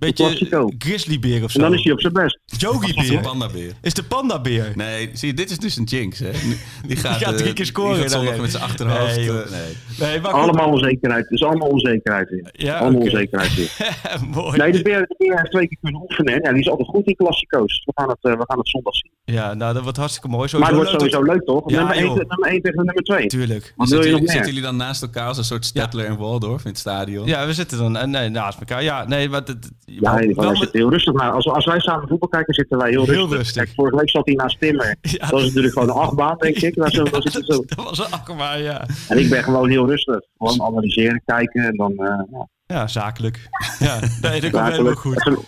[0.00, 0.64] Klassico.
[0.64, 1.58] Beetje grizzlybeer of zo.
[1.58, 2.38] En dan is hij op zijn best.
[2.46, 3.20] Yogi Een beer.
[3.20, 3.72] pandabeer.
[3.82, 4.72] Is de pandabeer.
[4.74, 6.30] Nee, zie je, dit is dus een jinx, hè?
[6.86, 8.42] Die gaat, Die gaat drie eh, keer scoren Die gaat zondag daarin.
[8.42, 9.16] met zijn achterhoofd.
[9.16, 9.76] Nee, eh, nee.
[10.10, 10.30] Nee, maar.
[10.32, 11.22] Allemaal onzekerheid.
[11.24, 12.48] Het is allemaal onzekerheid weer.
[12.52, 13.96] Ja, allemaal onzekerheid weer.
[14.34, 14.58] Mooi.
[14.58, 16.40] Nee, de Beer, de Beer heeft twee keer kunnen oefenen.
[16.42, 17.82] Ja, die is altijd goed in klassico's.
[17.84, 19.10] We gaan het, eh, we gaan het zondag zien.
[19.24, 20.48] Ja, nou, dat wordt hartstikke mooi.
[20.58, 21.70] maar het wordt sowieso leuk, toch?
[21.70, 22.16] Ja, nummer, één, joh.
[22.16, 23.26] nummer 1 tegen nummer 2.
[23.26, 23.72] Tuurlijk.
[23.76, 26.16] Wat je Zitten, nog jullie, zitten jullie dan naast elkaar als een soort Stedtler en
[26.16, 27.26] Waldorf in het stadion?
[27.26, 28.82] Ja, we zitten dan nee, naast elkaar.
[28.82, 29.42] Ja, nee, maar...
[29.44, 31.12] Het- Ja, wel- nee, wel wij zitten heel rustig.
[31.12, 33.36] Maar als, als wij samen voetbal kijken, zitten wij heel, Heel rustig.
[33.36, 33.62] rustig.
[33.62, 34.96] Kijk, vorige week zat hij naast Timmer.
[35.00, 36.74] Ja, Dat is natuurlijk gewoon een achtbaan, denk ik.
[36.80, 37.64] Dat zo- dat zo.
[37.66, 38.86] dat was een akkerma, ja.
[39.08, 40.20] En ik ben gewoon heel rustig.
[40.38, 43.48] Gewoon analyseren, kijken en dan eh ja, Ja, zakelijk.
[43.78, 45.26] Ja, nee, dat komt helemaal goed.
[45.26, 45.44] Even,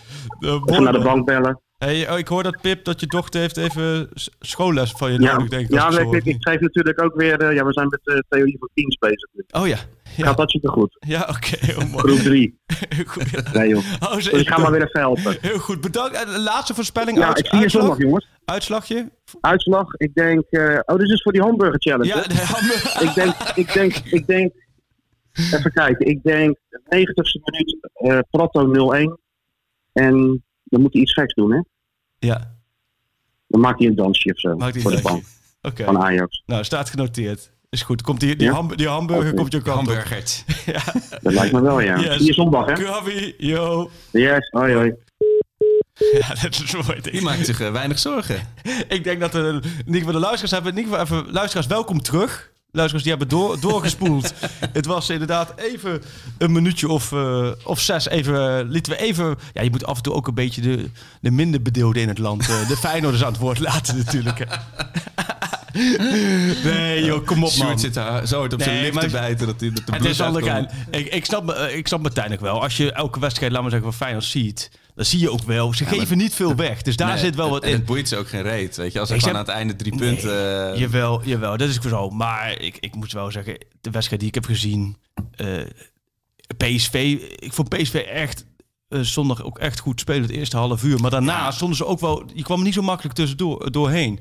[0.66, 1.60] Eh, naar de bank bellen.
[1.78, 4.08] Hey, oh, ik hoor dat Pip, dat je dochter heeft even
[4.40, 5.72] schoolles van je Ja, nodig, denk ik.
[5.72, 7.40] ja ik ik, geef natuurlijk ook weer...
[7.40, 9.28] eh, ja, we zijn met de theorie van teams bezig.
[9.50, 9.76] Oh ja.
[10.16, 10.96] Ja, Gaat dat super goed.
[11.06, 11.84] ja oké.
[11.84, 11.96] mooi.
[11.98, 12.60] Groep 3.
[12.88, 13.52] Heel goed.
[13.52, 13.82] Nee joh.
[14.00, 15.36] Oh, Dus ik ga maar weer even helpen.
[15.40, 16.26] Heel goed, bedankt.
[16.38, 18.28] Laatste voorspelling, Ja, uit- ik zie je zondag jongens.
[18.44, 19.10] Uitslagje?
[19.40, 20.44] Uitslag, ik denk...
[20.50, 22.06] eh, oh, dit is voor die hamburger challenge.
[22.06, 24.52] Ja, de hamburger- ik denk, ik denk, ik denk,
[25.32, 29.20] even kijken, ik denk 90ste minuut eh Prato 0-1
[29.92, 31.60] en dan moet hij iets geks doen, hè?
[32.18, 32.54] ja,
[33.46, 35.24] Dan maakt hij een dansje of zo maakt voor de bank
[35.62, 36.42] Oké, van Ajax.
[36.46, 37.51] nou, staat genoteerd.
[37.72, 38.02] Is goed.
[38.02, 38.52] Komt die, die, Ja?
[38.52, 39.86] ham- die hamburger komt je kant op.
[39.94, 40.44] Hamburgert.
[40.66, 40.82] Ja.
[41.22, 41.98] Dat lijkt me wel, ja.
[42.00, 42.26] Yes.
[42.26, 42.72] Je zondag, hè?
[42.72, 43.90] Krabi, yo.
[44.10, 44.92] Yes, hoi hoi.
[46.20, 47.00] Ja, dat is mooi.
[47.00, 48.36] Die maakt zich eh, weinig zorgen.
[48.88, 50.72] Ik denk dat we in ieder geval de luisteraars hebben.
[50.72, 52.50] In ieder geval even luisteraars, welkom terug.
[52.70, 54.32] Luisteraars die hebben door, doorgespoeld.
[54.72, 56.02] het was inderdaad even
[56.38, 58.08] een minuutje of, eh, of zes.
[58.08, 59.36] Even, lieten we even.
[59.52, 62.18] Ja, je moet af en toe ook een beetje de, de minder bedeelden in het
[62.18, 62.48] land.
[62.48, 64.46] eh, de Feyenoorders aan het woord laten, natuurlijk.
[66.64, 67.78] Nee, joh, kom op, man.
[67.78, 70.20] Zit daar zo hard op zijn lip maar- te bijten dat hij de Het is.
[70.90, 72.62] Ik, ik, snap, eh, ik snap Martijn ook wel.
[72.62, 74.70] Als je elke wedstrijd, laat maar zeggen, van Feyenoord ziet...
[74.94, 76.82] dan zie je ook wel, ze geven niet veel weg.
[76.82, 77.74] Dus daar Nee, zit wel wat en in.
[77.74, 78.76] Het boeit ze ook geen reet.
[78.76, 80.72] Weet je, als Ik gewoon aan het einde drie punten.
[80.72, 82.10] eh, Jawel, jawel, dat is zo.
[82.10, 84.96] Maar ik, ik moet wel zeggen, de wedstrijd die ik heb gezien...
[85.36, 85.46] eh,
[86.56, 88.44] PSV, ik vond PSV echt...
[88.88, 91.00] eh, zondag ook echt goed spelen het eerste half uur.
[91.00, 92.22] Maar daarna stonden ze ook wel...
[92.34, 94.20] Je kwam niet zo makkelijk tussendoor doorheen.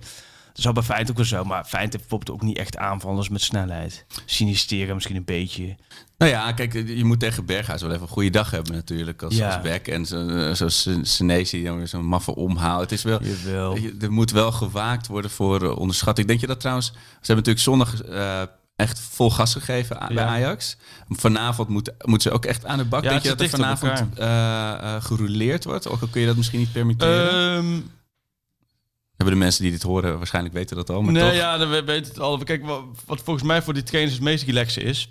[0.54, 1.44] Dat zou bij Feyenoord ook wel zo.
[1.44, 4.06] Maar Feyenoord heeft bijvoorbeeld ook niet echt aanvallers met snelheid.
[4.26, 5.76] Sinisteren misschien een beetje.
[6.18, 9.36] Nou ja, kijk, je moet tegen Berghuis wel even een goede dag hebben natuurlijk als,
[9.36, 9.46] Ja.
[9.56, 9.88] als back.
[9.88, 12.80] En zo- zoals Senesi, dan weer zo'n maffe omhaal.
[12.80, 13.78] Het is wel, Jawel.
[14.02, 16.28] er moet wel gewaakt worden voor eh, onderschatting.
[16.28, 18.42] Denk je dat trouwens, ze hebben natuurlijk zondag eh,
[18.76, 20.26] echt vol gas gegeven bij Ja.
[20.26, 20.78] Ajax.
[21.10, 23.04] Vanavond moet, moeten ze ook echt aan de bak.
[23.04, 25.88] Ja, Denk je dat er vanavond eh eh, gerouleerd wordt?
[25.88, 27.30] Of kun je dat misschien niet permitteren?
[27.58, 27.80] Ehm,
[29.22, 31.34] hebben de mensen die dit horen waarschijnlijk weten dat al, maar nee, toch.
[31.34, 32.38] ja, we weten het al.
[32.38, 35.10] Kijk, wat, wat volgens mij voor die trainers het meest relaxe is...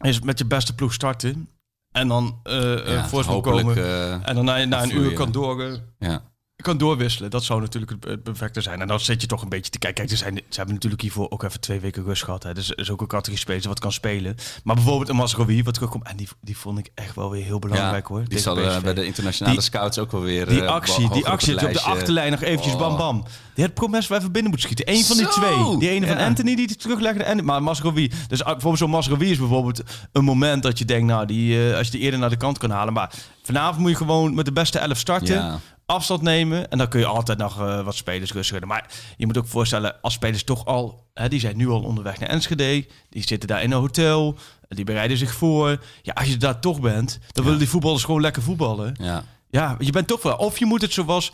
[0.00, 1.48] is met je beste ploeg starten.
[1.92, 3.76] En dan eh Ja, voorsprong komen.
[3.76, 5.80] eh, en dan na, na een uur kan door...
[5.98, 6.34] ja.
[6.62, 7.30] Kan doorwisselen.
[7.30, 8.80] Dat zou natuurlijk het, perfecte zijn.
[8.80, 9.94] En dan zit je toch een beetje te kijken.
[10.06, 12.42] Kijk, er zijn, ze hebben natuurlijk hiervoor ook even twee weken rust gehad.
[12.42, 12.54] Hè.
[12.54, 14.36] Dus er is ook een categorie spelers wat kan spelen.
[14.64, 16.06] Maar bijvoorbeeld een Masrowi wat terugkomt.
[16.08, 18.24] En die, die vond ik echt wel weer heel belangrijk hoor.
[18.28, 20.48] Die zal eh, bij de internationale Die- scouts ook wel weer...
[20.48, 22.78] die eh, actie, die actie je op de achterlijn nog eventjes Oh.
[22.78, 23.24] bam bam.
[23.54, 24.94] Die had Promes wel even binnen moeten schieten.
[24.94, 25.30] Eén van die Zo!
[25.32, 25.78] twee.
[25.78, 26.16] Die ene van.
[26.16, 27.22] Anthony die het teruglegde.
[27.22, 28.10] En, maar Masrowi.
[28.28, 29.82] Dus uh, bijvoorbeeld zo'n Masrowi is bijvoorbeeld
[30.12, 32.58] een moment dat je denkt, nou, die, eh, als je die eerder naar de kant
[32.58, 32.92] kan halen.
[32.92, 35.34] Maar vanavond moet je gewoon met de beste elf starten.
[35.34, 35.60] Ja.
[35.86, 36.70] Afstand nemen.
[36.70, 38.66] En dan kun je altijd nog eh, wat spelers rustigen.
[38.68, 41.04] Maar je moet ook voorstellen, als spelers toch al...
[41.14, 42.86] Hè, die zijn nu al onderweg naar Enschede.
[43.10, 44.38] Die zitten daar in een hotel.
[44.68, 45.82] Die bereiden zich voor.
[46.02, 48.96] Ja, als je daar toch bent, dan willen die voetballers gewoon lekker voetballen.
[49.00, 49.24] Ja.
[49.50, 50.36] Ja, je bent toch wel...
[50.36, 51.32] Of je moet het zoals...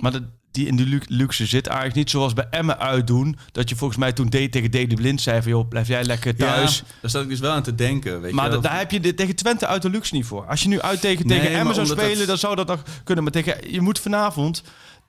[0.00, 0.12] Maar
[0.50, 3.36] die in de lu- luxe zit eigenlijk niet zoals bij Emmen uitdoen.
[3.52, 5.50] Dat je volgens mij toen deed tegen Dede Blind zei van...
[5.50, 6.76] joh, blijf jij lekker thuis.
[6.78, 8.20] Ja, daar zat ik dus wel aan te denken.
[8.20, 10.46] Weet Maar je daar heb je de- tegen Twente uit de luxe niet voor.
[10.46, 12.82] Als je nu uit tegen, Nee, tegen Emmen zou spelen, dat- dan zou dat nog
[13.04, 13.24] kunnen.
[13.24, 14.62] Maar tegen, je moet vanavond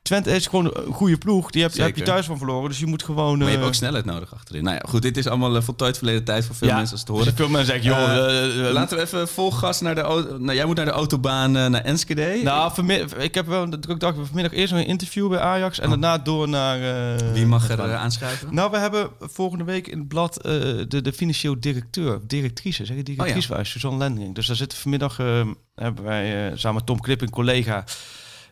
[0.06, 1.52] Twente is gewoon een goede ploeg.
[1.52, 2.70] Die heb, die heb je thuis van verloren.
[2.70, 3.38] Dus je moet gewoon...
[3.38, 4.64] Maar je hebt eh, ook snelheid nodig achterin.
[4.64, 6.76] Nou ja, goed, dit is allemaal uh, voltooid verleden tijd voor veel Ja.
[6.76, 7.26] mensen als te horen.
[7.28, 8.12] Dus veel mensen zeggen, joh...
[8.12, 10.38] Eh, eh, eh, Laten we even vol gas naar de auto.
[10.38, 12.40] Nou, jij moet naar de autobaan eh, naar Enschede.
[12.44, 12.72] Nou,
[13.18, 16.50] ik heb wel ik dacht vanmiddag eerst nog een interview bij Ajax en daarna door
[16.50, 16.82] naar.
[17.18, 18.54] eh, Wie mag er eh, aanschrijven?
[18.56, 20.52] Nou, we hebben volgende week in het blad eh,
[20.88, 24.36] de, de financieel directeur, directrice, zeg je directrice Oh bij Suzanne Lendering.
[24.36, 25.42] Dus daar zitten vanmiddag, eh,
[25.76, 27.84] hebben wij eh, samen Tom Klip, een collega,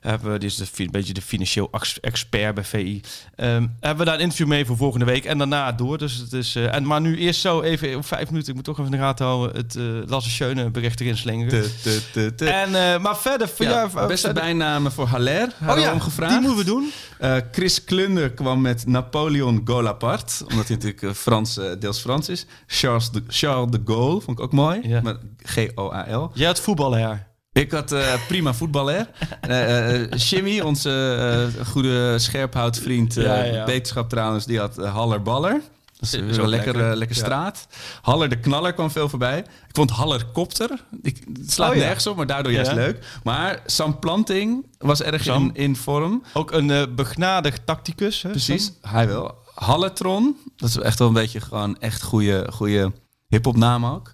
[0.03, 3.01] hebben we, die is de, een beetje de financieel ex- expert bij VI,
[3.35, 5.97] ehm, hebben we daar een interview mee voor volgende week en daarna door.
[5.97, 8.63] Dus het is, eh, en, maar nu eerst zo even, op vijf minuten, ik moet
[8.63, 11.49] toch even in de gaten houden, het eh Lasse Schöne bericht erin slingeren.
[11.61, 12.49] Te, te, te, te.
[12.49, 14.07] En, eh, maar verder, voor Ja, jou...
[14.07, 15.43] beste verder- bijnamen voor Haller.
[15.47, 16.31] Oh Hadden ja, we hem gevraagd.
[16.31, 16.91] die moeten we doen.
[17.19, 20.41] Eh, Chris Klunder kwam met Napoleon Golapart.
[20.49, 22.45] Omdat hij natuurlijk eh, Frans, eh, deels Frans is.
[22.67, 24.79] Charles de, Charles de Gaulle, vond ik ook mooi.
[24.83, 25.01] Ja.
[25.01, 26.31] Met G-O-A-L.
[26.33, 27.27] Jij had voetbalher.
[27.53, 29.07] Ik had eh, prima voetballer.
[29.41, 33.65] Eh eh, Jimmy, onze goede scherphoutvriend, Ja, ja.
[33.65, 35.61] wetenschap trouwens, die had eh, Haller Baller.
[35.99, 37.17] Dat is, wel lekker, lekker.
[37.17, 37.23] Ja.
[37.23, 37.67] straat.
[38.01, 39.37] Haller de Knaller kwam veel voorbij.
[39.39, 40.69] Ik vond Haller Kopter.
[41.01, 43.05] Ik, het slaat Oh nergens op, maar daardoor juist leuk.
[43.23, 45.43] Maar Sam Planting was erg Sam.
[45.43, 46.23] in, in vorm.
[46.33, 48.21] Ook een begnadigd tacticus.
[48.21, 48.91] Hè, Precies, Sam?
[48.91, 49.35] hij wel.
[49.53, 52.91] Halletron, dat is echt wel een beetje gewoon echt goede, goede
[53.33, 54.13] hip-hop naam ook.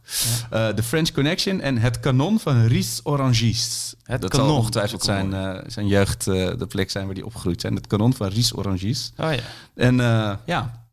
[0.49, 3.93] Eh, The French Connection en Het Kanon van Ries Orangies.
[4.03, 6.91] Het dat Kanon, zal ongetwijfeld dat is ook zijn, eh, zijn jeugd, eh, de plek
[6.91, 7.75] zijn waar die opgegroeid zijn.
[7.75, 9.11] Het Kanon van Ries Orangies.
[9.17, 9.39] Oh ja.
[9.75, 10.87] En eh, ja,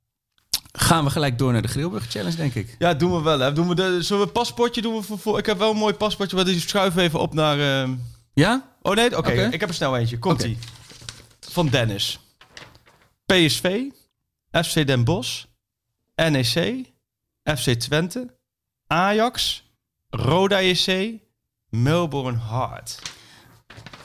[0.72, 2.76] gaan we gelijk door naar de Grillburg Challenge, denk ik.
[2.78, 3.38] Ja, doen we wel.
[3.38, 3.52] Hè.
[3.52, 4.94] Doen we de, zullen we een paspoortje doen?
[4.96, 7.58] We voor, voor- ik heb wel een mooi paspoortje, maar die schuiven even op naar...
[7.82, 7.94] ehm,
[8.34, 8.68] Ja?
[8.82, 9.30] Oh nee, oké.
[9.30, 9.48] Oké.
[9.52, 10.18] Ik heb er snel eentje.
[10.18, 10.58] Komt-ie.
[11.50, 12.18] Van Dennis.
[13.26, 13.80] PSV,
[14.52, 15.44] FC Den Bosch,
[16.14, 16.84] NEC,
[17.54, 18.36] FC Twente,
[18.86, 19.64] Ajax,
[20.08, 21.12] Roda JC,
[21.68, 22.98] Melbourne Heart.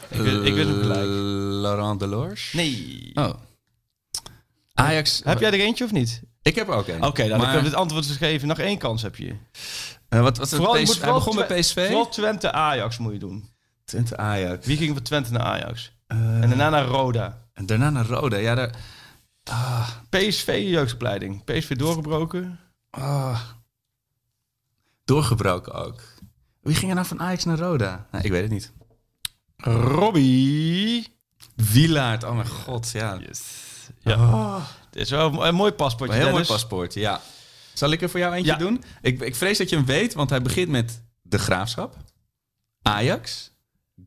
[0.10, 1.08] Ik, weet- ik weet hem gelijk.
[1.62, 2.54] Laurent Delors?
[2.54, 3.12] Nee.
[3.14, 3.34] Oh.
[4.74, 5.22] Ajax.
[5.24, 6.22] Heb jij er eentje of niet?
[6.42, 7.04] Ik heb er ook een.
[7.04, 8.48] Oké, dan Maar, ik heb het antwoord gegeven.
[8.48, 9.36] Nog één kans heb je.
[10.10, 10.60] eh, wat was het?
[10.60, 11.86] Vooral, je PS moet hij begon met PSV.
[11.88, 13.50] Vooral Twente Ajax moet je doen.
[13.86, 14.66] Twente Ajax.
[14.66, 15.92] Wie ging van Twente naar Ajax?
[16.08, 17.48] Eh, En daarna naar Roda.
[17.54, 18.38] en daarna naar Roda.
[18.38, 18.76] Ja, daar...
[20.10, 21.44] PSV jeugdopleiding.
[21.44, 22.60] PSV doorgebroken.
[22.92, 23.42] Ah.
[25.06, 26.02] doorgebroken ook.
[26.62, 28.08] Wie ging er nou van Ajax naar Roda?
[28.12, 28.72] Nou, ik weet het niet.
[29.58, 31.08] Robbie.
[31.56, 33.20] Wielaard, oh mijn god, ja.
[34.00, 34.68] Ja.
[34.90, 36.16] Dit is wel een mooi paspoortje.
[36.16, 37.22] Een heel mooi paspoort, ja.
[37.74, 38.58] Zal ik er voor jou eentje Ja.
[38.58, 38.84] doen?
[39.02, 41.98] Ik, ik vrees dat je hem weet, want hij begint met de Graafschap,
[42.82, 43.52] Ajax,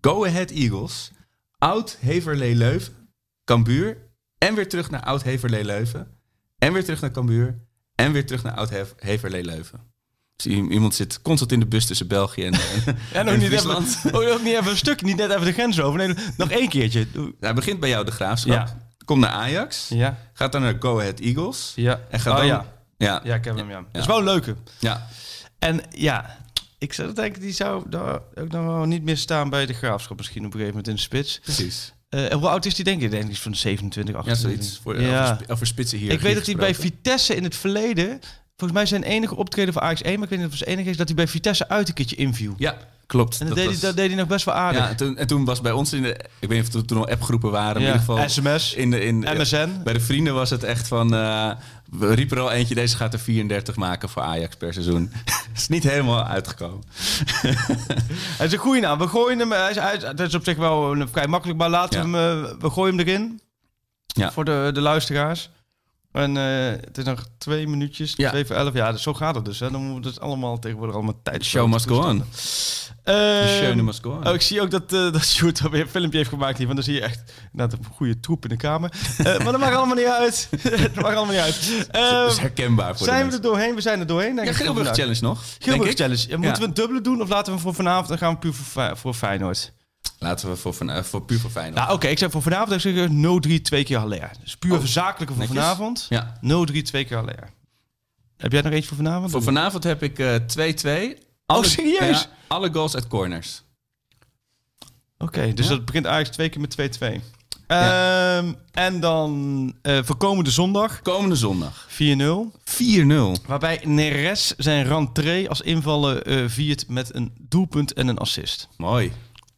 [0.00, 1.10] Go Ahead Eagles,
[1.58, 3.08] Oud Heverlee Leuven,
[3.44, 6.18] Cambuur en weer terug naar Oud Heverlee Leuven
[6.58, 9.92] en weer terug naar Cambuur en weer terug naar Oud Hev- Heverlee Leuven.
[10.36, 12.60] Dus iemand zit constant in de bus tussen België en, ook
[13.12, 13.98] en niet, even, Friesland.
[14.12, 15.98] ook niet even een stuk, niet net even de grens over.
[16.06, 17.06] Nee, nog één keertje.
[17.40, 18.76] Hij begint bij jou de Graafschap, Ja.
[19.04, 20.18] komt naar Ajax, Ja.
[20.32, 22.00] gaat dan naar Go Ahead Eagles Ja.
[22.10, 22.46] en gaat Oh, dan...
[22.46, 22.72] ja.
[22.96, 23.84] Ja, Ja, ik heb hem, ja.
[23.92, 24.56] Dat is wel een leuke.
[24.78, 25.06] ja.
[25.58, 26.38] En ja,
[26.78, 30.16] ik zou denken, die zou daar ook nog wel niet meer staan bij de graafschap
[30.16, 31.38] misschien op een gegeven moment in de spits.
[31.42, 31.92] precies.
[32.14, 33.04] Eh, hoe oud is die denk ik?
[33.04, 34.50] Ik Denk is van de 27, Ja, 28.
[34.50, 34.80] zoiets.
[34.82, 35.22] Voor, Ja.
[35.32, 36.10] over, sp- over spitsen hier.
[36.12, 38.20] Ik weet dat hij bij Vitesse in het verleden...
[38.56, 40.90] Volgens mij zijn enige optreden voor Ajax 1, maar ik weet niet of het enige
[40.90, 40.96] is...
[40.96, 42.54] dat hij bij Vitesse uit een keertje inviel.
[42.56, 43.40] Ja, klopt.
[43.40, 44.80] En dat, deed, was- hij, dat deed hij nog best wel aardig.
[44.82, 46.08] ja, en, toen, en toen was bij ons in de...
[46.38, 47.82] Ik weet niet of er toen al appgroepen waren.
[47.82, 47.86] Ja.
[47.88, 49.68] In ieder geval SMS, in de, in, MSN.
[49.84, 51.14] Bij de vrienden was het echt van...
[51.14, 51.50] eh,
[51.98, 55.12] we riepen er al eentje, deze gaat er 34 maken voor Ajax per seizoen.
[55.56, 56.82] is niet helemaal uitgekomen.
[58.38, 58.98] Hij is een goede naam.
[58.98, 59.52] We gooien hem.
[59.52, 62.44] Hij is, dat is op zich wel een- vrij makkelijk, maar laten we hem.
[62.44, 63.40] eh, we gooien hem erin.
[64.06, 64.32] Ja.
[64.32, 65.50] Voor de, de luisteraars.
[66.14, 66.44] En eh,
[66.84, 68.30] het is nog twee minuutjes, Ja.
[68.30, 68.74] twee voor elf.
[68.74, 69.60] Ja, dus zo gaat het dus.
[69.60, 69.70] Hè.
[69.70, 71.44] Dan moeten we dus allemaal tegenwoordig allemaal tijd.
[71.44, 72.24] Show must go on.
[73.04, 74.26] De show must go on.
[74.28, 76.76] Oh, ik zie ook dat, eh dat Sjoerd alweer een filmpje heeft gemaakt hiervan.
[76.76, 78.92] Dan zie je echt inderdaad een goede troep in de kamer.
[79.18, 80.48] Eh, maar dat maakt allemaal niet uit.
[80.62, 81.86] dat maakt allemaal niet uit.
[81.90, 83.74] Dat Eh, is herkenbaar voor zijn de we er doorheen?
[83.74, 84.34] We zijn er doorheen.
[84.36, 84.94] denk Ja, Vandaag.
[84.94, 85.42] Challenge nog.
[85.58, 85.94] Gilburg.
[85.94, 86.24] Challenge.
[86.28, 88.08] Ja, Moeten we een dubbele doen of laten we voor vanavond?
[88.08, 89.72] Dan gaan we puur voor, voor Feyenoord.
[90.24, 91.76] Laten we voor, van, eh, voor puur voor Feyenoord.
[91.82, 94.30] Nou, oké, ik zeg voor vanavond ik zeg 0-3 twee keer Haller.
[94.42, 95.62] Dus puur Oh, verzakelijke voor netjes.
[95.62, 96.06] vanavond.
[96.08, 96.38] ja.
[96.40, 97.50] 0-3 twee keer Haller.
[98.36, 99.30] Heb jij nog eentje voor vanavond?
[99.30, 101.14] Voor vanavond heb ik eh, 2-2.
[101.46, 102.20] Oh, Alle- serieus?
[102.22, 103.62] Ja, alle goals uit corners.
[105.18, 105.74] Oké, dus Ja.
[105.74, 107.20] dat begint eigenlijk twee keer met 2-2.
[107.68, 108.36] Ja.
[108.38, 111.02] Ehm, en dan eh voor komende zondag 4-0.
[111.02, 111.86] Komende zondag.
[112.64, 113.36] 4-0.
[113.46, 118.68] Waarbij Neres zijn rentree als invaller eh, viert met een doelpunt en een assist.
[118.76, 119.12] Mooi.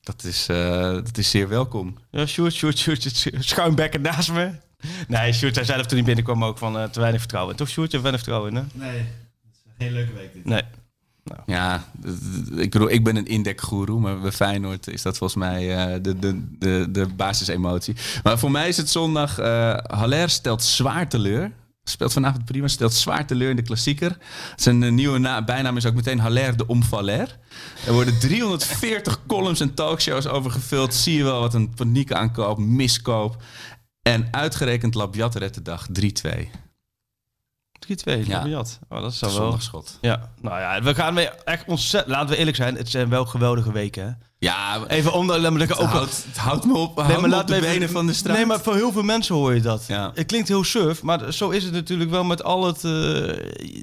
[0.06, 1.98] Dat is, eh, dat is zeer welkom.
[2.10, 4.50] Ja, Sjoerd, Sjoerd, Sjoerd, schuimbekken naast me.
[5.08, 7.56] Nee, Sjoerd zei zelf toen hij binnenkwam ook van eh, te weinig vertrouwen.
[7.56, 8.86] Toch Sjoerd, je hebt weinig vertrouwen in, hè?
[8.86, 9.06] Nee, het
[9.52, 10.44] is geen leuke week dit.
[10.44, 10.62] Nee.
[11.24, 11.40] Nou.
[11.46, 11.84] Ja,
[12.56, 16.18] ik bedoel, ik ben een indekgoeroe, maar bij Feyenoord is dat volgens mij uh, de,
[16.18, 17.96] de, de, de basisemotie.
[18.22, 21.52] Maar voor mij is het zondag, uh, Haller stelt zwaar teleur.
[21.88, 24.16] Speelt vanavond prima, stelt zwaar teleur in de klassieker.
[24.56, 27.38] Zijn nieuwe bijnaam is ook meteen Haller de Omvaller.
[27.86, 30.94] Er worden 340 columns en talkshows over gevuld.
[30.94, 33.42] Zie je wel wat een paniekaankoop, miskoop.
[34.02, 36.48] En uitgerekend Labiat redt de dag 3-2.
[37.86, 38.64] 3-2, ja.
[38.88, 39.58] Oh, dat is wel...
[39.58, 39.98] schot.
[40.00, 42.14] Ja, nou ja, we gaan weer echt ontzettend...
[42.14, 44.10] Laten we eerlijk zijn, het zijn wel geweldige weken, hè?
[44.46, 47.90] Ja, even om de, het, ook het houdt me op, nee, maar laat de benen
[47.90, 48.36] van de straat.
[48.36, 49.84] Nee, maar voor heel veel mensen hoor je dat.
[49.88, 50.10] Ja.
[50.14, 52.84] Het klinkt heel surf, maar zo is het natuurlijk wel met al het...
[52.84, 53.32] Uh,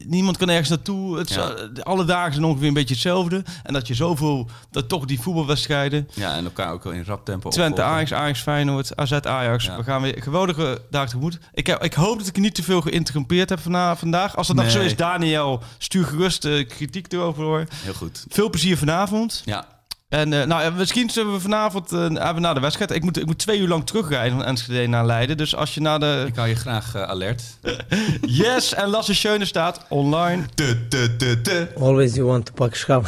[0.05, 1.17] niemand kan ergens naartoe.
[1.17, 1.53] Het, ja.
[1.83, 3.43] Alle dagen zijn ongeveer een beetje hetzelfde.
[3.63, 6.09] En dat je zoveel, dat toch die voetbalwedstrijden...
[6.13, 9.65] Ja, en elkaar ook wel in rap tempo Twente, Ajax, Ajax, Feyenoord, AZ, Ajax.
[9.65, 11.39] We gaan weer geweldige dagen tegemoet.
[11.53, 13.59] Ik, heb, ik hoop dat ik niet te veel geïnterrumpeerd heb
[13.97, 14.35] vandaag.
[14.35, 17.65] Als dat nog zo is, Daniel, stuur gerust uh, kritiek erover hoor.
[17.73, 18.25] Heel goed.
[18.29, 19.41] Veel plezier vanavond.
[19.45, 19.65] Ja.
[20.13, 22.91] En uh, nou, misschien zullen we vanavond uh, na de wedstrijd.
[22.91, 25.37] Ik moet, ik moet twee uur lang terugrijden van Enschede naar Leiden.
[25.37, 26.23] Dus als je naar de.
[26.27, 27.43] Ik hou je graag uh, alert.
[28.41, 30.43] yes, en Lasse Schöne staat online.
[31.79, 33.03] Always you want to pak schap.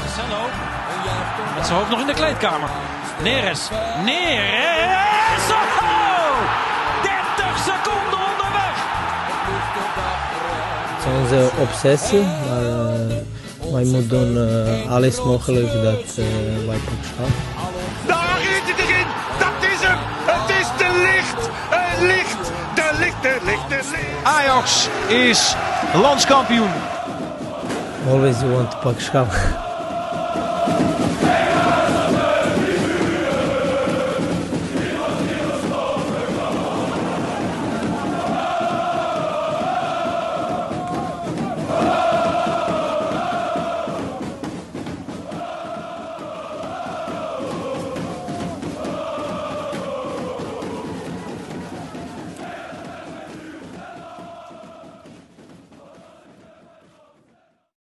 [0.00, 0.48] Marcelo.
[1.56, 2.68] Met zijn hoofd nog in de kleedkamer.
[3.22, 3.68] Neres.
[4.04, 5.50] Neres.
[5.50, 6.38] Oh!
[7.02, 8.76] 30 seconden onderweg.
[10.94, 13.13] Het is onze obsessie, maar
[13.74, 16.24] wij moeten doen uh, alles mogelijk dat uh,
[16.66, 16.78] wij
[17.12, 17.32] staan.
[18.06, 19.06] Daar is het erin!
[19.38, 19.98] Dat is hem!
[20.26, 21.48] Het is de licht!
[21.68, 22.52] Het licht!
[22.74, 24.24] De licht, de licht, de licht!
[24.24, 25.54] Ajax is
[25.94, 26.70] landskampioen.
[28.08, 29.63] Always you want to pak schap.